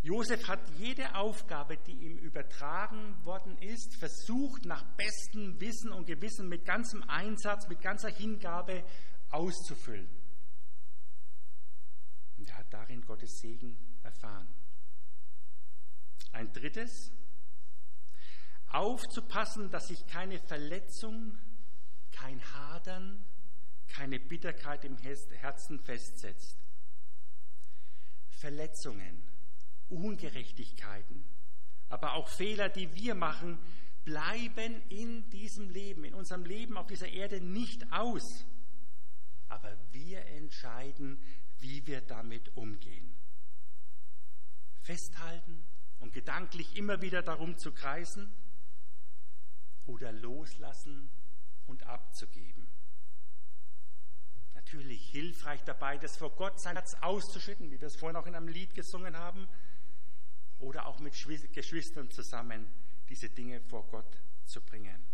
Josef 0.00 0.48
hat 0.48 0.66
jede 0.78 1.14
Aufgabe, 1.14 1.76
die 1.76 1.92
ihm 1.92 2.16
übertragen 2.16 3.22
worden 3.26 3.58
ist, 3.58 3.96
versucht 3.98 4.64
nach 4.64 4.96
bestem 4.96 5.60
Wissen 5.60 5.92
und 5.92 6.06
Gewissen 6.06 6.48
mit 6.48 6.64
ganzem 6.64 7.02
Einsatz, 7.02 7.68
mit 7.68 7.82
ganzer 7.82 8.08
Hingabe 8.08 8.82
auszufüllen. 9.28 10.08
Und 12.38 12.48
er 12.48 12.56
hat 12.56 12.72
darin 12.72 13.02
Gottes 13.02 13.40
Segen 13.42 13.76
erfahren. 14.02 14.48
Ein 16.32 16.52
drittes, 16.52 17.12
aufzupassen, 18.68 19.70
dass 19.70 19.88
sich 19.88 20.06
keine 20.06 20.38
Verletzung, 20.38 21.38
kein 22.12 22.40
Hadern, 22.52 23.24
keine 23.88 24.20
Bitterkeit 24.20 24.84
im 24.84 24.98
Herzen 24.98 25.78
festsetzt. 25.80 26.58
Verletzungen, 28.28 29.22
Ungerechtigkeiten, 29.88 31.24
aber 31.88 32.14
auch 32.14 32.28
Fehler, 32.28 32.68
die 32.68 32.94
wir 32.94 33.14
machen, 33.14 33.58
bleiben 34.04 34.82
in 34.88 35.28
diesem 35.30 35.70
Leben, 35.70 36.04
in 36.04 36.14
unserem 36.14 36.44
Leben 36.44 36.76
auf 36.76 36.86
dieser 36.86 37.08
Erde 37.08 37.40
nicht 37.40 37.92
aus. 37.92 38.44
Aber 39.48 39.76
wir 39.92 40.24
entscheiden, 40.26 41.18
wie 41.58 41.86
wir 41.86 42.00
damit 42.02 42.56
umgehen. 42.56 43.14
Festhalten, 44.82 45.64
und 46.00 46.12
gedanklich 46.12 46.76
immer 46.76 47.00
wieder 47.00 47.22
darum 47.22 47.58
zu 47.58 47.72
kreisen 47.72 48.32
oder 49.86 50.12
loslassen 50.12 51.10
und 51.66 51.82
abzugeben. 51.84 52.66
Natürlich 54.54 55.08
hilfreich 55.10 55.62
dabei, 55.64 55.96
das 55.96 56.16
vor 56.16 56.30
Gott 56.34 56.60
sein 56.60 56.76
Herz 56.76 56.94
auszuschütten, 57.00 57.70
wie 57.70 57.80
wir 57.80 57.86
es 57.86 57.96
vorhin 57.96 58.16
auch 58.16 58.26
in 58.26 58.34
einem 58.34 58.48
Lied 58.48 58.74
gesungen 58.74 59.16
haben, 59.16 59.48
oder 60.58 60.86
auch 60.86 60.98
mit 61.00 61.14
Geschwistern 61.52 62.10
zusammen 62.10 62.66
diese 63.08 63.28
Dinge 63.28 63.60
vor 63.60 63.86
Gott 63.88 64.18
zu 64.46 64.60
bringen. 64.62 65.04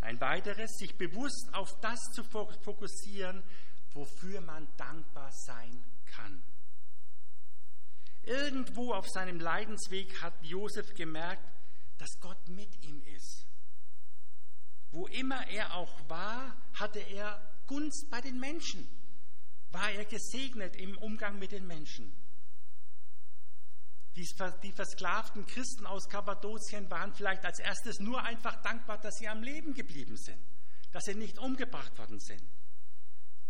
Ein 0.00 0.20
weiteres, 0.20 0.70
sich 0.78 0.96
bewusst 0.96 1.48
auf 1.52 1.80
das 1.80 1.98
zu 2.12 2.22
fokussieren, 2.22 3.42
wofür 3.92 4.40
man 4.42 4.68
dankbar 4.76 5.32
sein 5.32 5.82
kann. 6.04 6.42
Irgendwo 8.26 8.92
auf 8.92 9.08
seinem 9.08 9.38
Leidensweg 9.38 10.20
hat 10.20 10.34
Josef 10.42 10.94
gemerkt, 10.94 11.44
dass 11.98 12.18
Gott 12.20 12.48
mit 12.48 12.82
ihm 12.82 13.00
ist. 13.16 13.46
Wo 14.90 15.06
immer 15.06 15.46
er 15.48 15.74
auch 15.74 16.08
war, 16.08 16.56
hatte 16.74 16.98
er 16.98 17.40
Gunst 17.66 18.08
bei 18.10 18.20
den 18.20 18.38
Menschen, 18.38 18.88
war 19.70 19.90
er 19.92 20.04
gesegnet 20.04 20.74
im 20.76 20.98
Umgang 20.98 21.38
mit 21.38 21.52
den 21.52 21.66
Menschen. 21.66 22.12
Die, 24.16 24.72
versklavten 24.72 25.44
Christen 25.46 25.86
aus 25.86 26.08
Kappadokien 26.08 26.90
waren 26.90 27.12
vielleicht 27.12 27.44
als 27.44 27.58
erstes 27.58 28.00
nur 28.00 28.22
einfach 28.22 28.62
dankbar, 28.62 28.98
dass 28.98 29.16
sie 29.18 29.28
am 29.28 29.42
Leben 29.42 29.74
geblieben 29.74 30.16
sind, 30.16 30.42
dass 30.90 31.04
sie 31.04 31.14
nicht 31.14 31.38
umgebracht 31.38 31.96
worden 31.98 32.18
sind. 32.18 32.42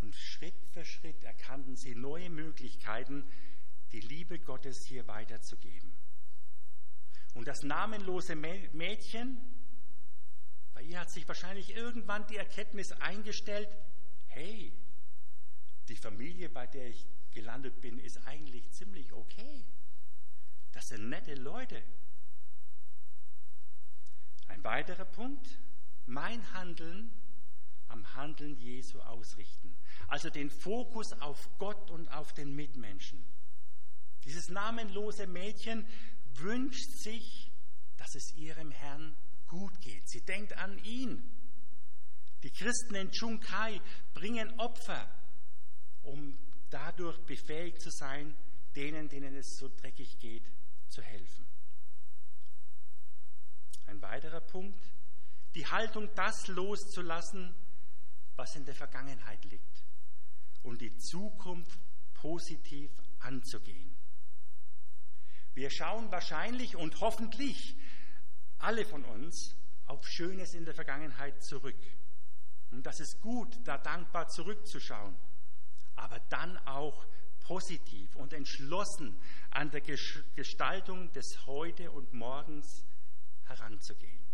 Und 0.02 0.14
Schritt 0.16 0.58
für 0.72 0.84
Schritt 0.84 1.22
erkannten 1.22 1.76
sie 1.76 1.94
neue 1.94 2.30
Möglichkeiten, 2.30 3.24
die 3.96 4.02
Liebe 4.02 4.38
Gottes 4.38 4.84
hier 4.84 5.08
weiterzugeben. 5.08 5.90
Und 7.32 7.48
das 7.48 7.62
namenlose 7.62 8.36
Mädchen, 8.36 9.38
bei 10.74 10.82
ihr 10.82 11.00
hat 11.00 11.10
sich 11.10 11.26
wahrscheinlich 11.26 11.74
irgendwann 11.74 12.26
die 12.26 12.36
Erkenntnis 12.36 12.92
eingestellt, 12.92 13.70
hey, 14.26 14.70
die 15.88 15.96
Familie, 15.96 16.50
bei 16.50 16.66
der 16.66 16.88
ich 16.88 17.06
gelandet 17.32 17.80
bin, 17.80 17.98
ist 17.98 18.18
eigentlich 18.26 18.70
ziemlich 18.72 19.14
okay. 19.14 19.64
Das 20.72 20.88
sind 20.88 21.08
nette 21.08 21.34
Leute. 21.34 21.82
Ein 24.48 24.62
weiterer 24.62 25.06
Punkt, 25.06 25.58
mein 26.04 26.52
Handeln 26.52 27.10
am 27.88 28.14
Handeln 28.14 28.58
Jesu 28.58 29.00
ausrichten. 29.00 29.74
Also 30.08 30.28
den 30.28 30.50
Fokus 30.50 31.14
auf 31.14 31.48
Gott 31.56 31.90
und 31.90 32.08
auf 32.08 32.34
den 32.34 32.54
Mitmenschen. 32.54 33.24
Dieses 34.26 34.48
namenlose 34.48 35.26
Mädchen 35.26 35.86
wünscht 36.34 36.90
sich, 37.02 37.50
dass 37.96 38.14
es 38.14 38.34
ihrem 38.36 38.70
Herrn 38.70 39.16
gut 39.46 39.80
geht. 39.80 40.08
Sie 40.08 40.20
denkt 40.20 40.52
an 40.58 40.76
ihn. 40.84 41.22
Die 42.42 42.50
Christen 42.50 42.96
in 42.96 43.10
Chungkai 43.10 43.80
bringen 44.12 44.58
Opfer, 44.58 45.08
um 46.02 46.36
dadurch 46.70 47.18
befähigt 47.24 47.80
zu 47.80 47.90
sein, 47.90 48.36
denen, 48.74 49.08
denen 49.08 49.34
es 49.36 49.56
so 49.56 49.68
dreckig 49.68 50.18
geht, 50.18 50.44
zu 50.88 51.02
helfen. 51.02 51.46
Ein 53.86 54.02
weiterer 54.02 54.40
Punkt, 54.40 54.90
die 55.54 55.66
Haltung, 55.66 56.10
das 56.14 56.48
loszulassen, 56.48 57.54
was 58.34 58.54
in 58.56 58.64
der 58.64 58.74
Vergangenheit 58.74 59.44
liegt 59.46 59.84
und 60.62 60.80
die 60.82 60.96
Zukunft 60.98 61.78
positiv 62.14 62.90
anzugehen. 63.20 63.95
Wir 65.56 65.70
schauen 65.70 66.12
wahrscheinlich 66.12 66.76
und 66.76 67.00
hoffentlich 67.00 67.76
alle 68.58 68.84
von 68.84 69.06
uns 69.06 69.56
auf 69.86 70.06
Schönes 70.06 70.52
in 70.52 70.66
der 70.66 70.74
Vergangenheit 70.74 71.42
zurück. 71.42 71.82
Und 72.72 72.84
das 72.84 73.00
ist 73.00 73.22
gut, 73.22 73.56
da 73.64 73.78
dankbar 73.78 74.28
zurückzuschauen, 74.28 75.16
aber 75.94 76.20
dann 76.28 76.58
auch 76.66 77.06
positiv 77.40 78.14
und 78.16 78.34
entschlossen 78.34 79.18
an 79.50 79.70
der 79.70 79.80
Gestaltung 79.80 81.10
des 81.12 81.46
Heute 81.46 81.90
und 81.90 82.12
Morgens 82.12 82.84
heranzugehen. 83.44 84.26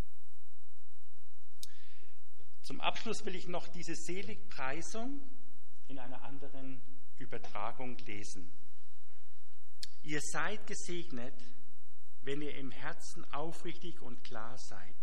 Zum 2.62 2.80
Abschluss 2.80 3.24
will 3.24 3.36
ich 3.36 3.46
noch 3.46 3.68
diese 3.68 3.94
Seligpreisung 3.94 5.20
in 5.86 6.00
einer 6.00 6.22
anderen 6.22 6.82
Übertragung 7.18 7.96
lesen. 7.98 8.50
Ihr 10.02 10.20
seid 10.20 10.66
gesegnet, 10.66 11.34
wenn 12.22 12.42
ihr 12.42 12.54
im 12.56 12.70
Herzen 12.70 13.24
aufrichtig 13.32 14.00
und 14.00 14.22
klar 14.24 14.58
seid. 14.58 14.96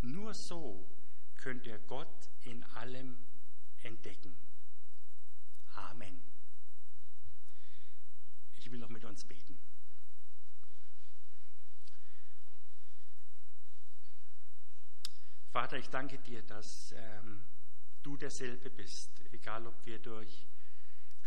Nur 0.00 0.34
so 0.34 0.88
könnt 1.36 1.66
ihr 1.66 1.78
Gott 1.80 2.28
in 2.42 2.62
allem 2.64 3.18
entdecken. 3.82 4.34
Amen. 5.74 6.20
Ich 8.58 8.70
will 8.70 8.78
noch 8.78 8.88
mit 8.88 9.04
uns 9.04 9.24
beten. 9.24 9.58
Vater, 15.52 15.78
ich 15.78 15.88
danke 15.88 16.18
dir, 16.18 16.42
dass 16.42 16.92
ähm, 16.92 17.42
du 18.02 18.16
derselbe 18.16 18.70
bist, 18.70 19.10
egal 19.32 19.66
ob 19.66 19.84
wir 19.84 19.98
durch 19.98 20.46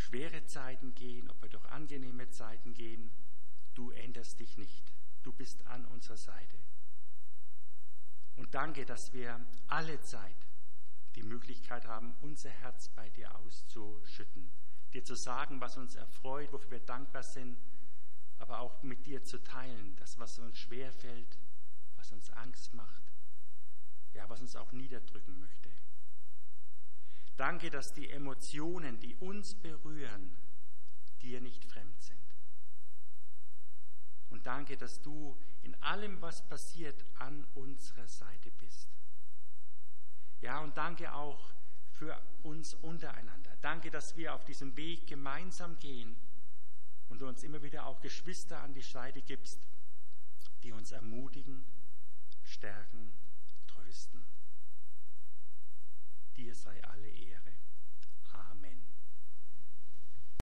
schwere 0.03 0.45
Zeiten 0.45 0.93
gehen, 0.95 1.29
ob 1.29 1.41
wir 1.41 1.49
durch 1.49 1.65
angenehme 1.65 2.29
Zeiten 2.29 2.73
gehen. 2.73 3.11
Du 3.73 3.91
änderst 3.91 4.39
dich 4.39 4.57
nicht. 4.57 4.93
Du 5.23 5.31
bist 5.31 5.65
an 5.67 5.85
unserer 5.85 6.17
Seite. 6.17 6.57
Und 8.35 8.53
danke, 8.53 8.85
dass 8.85 9.13
wir 9.13 9.39
alle 9.67 10.01
Zeit 10.01 10.35
die 11.15 11.23
Möglichkeit 11.23 11.85
haben, 11.85 12.15
unser 12.21 12.49
Herz 12.49 12.89
bei 12.89 13.09
dir 13.09 13.35
auszuschütten, 13.35 14.51
dir 14.93 15.03
zu 15.03 15.15
sagen, 15.15 15.61
was 15.61 15.77
uns 15.77 15.95
erfreut, 15.95 16.51
wofür 16.51 16.71
wir 16.71 16.79
dankbar 16.79 17.23
sind, 17.23 17.57
aber 18.39 18.59
auch 18.59 18.81
mit 18.83 19.05
dir 19.05 19.23
zu 19.23 19.41
teilen, 19.43 19.95
das, 19.97 20.19
was 20.19 20.39
uns 20.39 20.57
schwerfällt, 20.57 21.37
was 21.95 22.11
uns 22.11 22.29
Angst 22.31 22.73
macht, 22.73 23.03
ja, 24.13 24.27
was 24.27 24.41
uns 24.41 24.55
auch 24.55 24.71
niederdrücken 24.71 25.39
möchte. 25.39 25.69
Danke, 27.37 27.69
dass 27.69 27.93
die 27.93 28.09
Emotionen, 28.09 28.99
die 28.99 29.15
uns 29.15 29.55
berühren, 29.55 30.35
dir 31.21 31.41
nicht 31.41 31.65
fremd 31.65 31.99
sind. 32.01 32.19
Und 34.29 34.45
danke, 34.45 34.77
dass 34.77 35.01
du 35.01 35.37
in 35.61 35.75
allem, 35.81 36.21
was 36.21 36.47
passiert, 36.47 37.03
an 37.19 37.45
unserer 37.55 38.07
Seite 38.07 38.51
bist. 38.51 38.89
Ja, 40.41 40.59
und 40.59 40.77
danke 40.77 41.13
auch 41.13 41.53
für 41.91 42.19
uns 42.43 42.73
untereinander. 42.73 43.55
Danke, 43.61 43.89
dass 43.89 44.17
wir 44.17 44.33
auf 44.33 44.43
diesem 44.43 44.75
Weg 44.75 45.07
gemeinsam 45.07 45.79
gehen 45.79 46.15
und 47.09 47.21
du 47.21 47.27
uns 47.27 47.43
immer 47.43 47.61
wieder 47.61 47.85
auch 47.85 48.01
Geschwister 48.01 48.59
an 48.61 48.73
die 48.73 48.81
Seite 48.81 49.21
gibst, 49.21 49.59
die 50.63 50.71
uns 50.71 50.91
ermutigen, 50.91 51.63
stärken, 52.43 53.13
trösten. 53.67 54.32
Dir 56.35 56.55
sei 56.55 56.83
alle 56.83 57.09
Ehre. 57.09 57.53
Amen. 58.49 58.62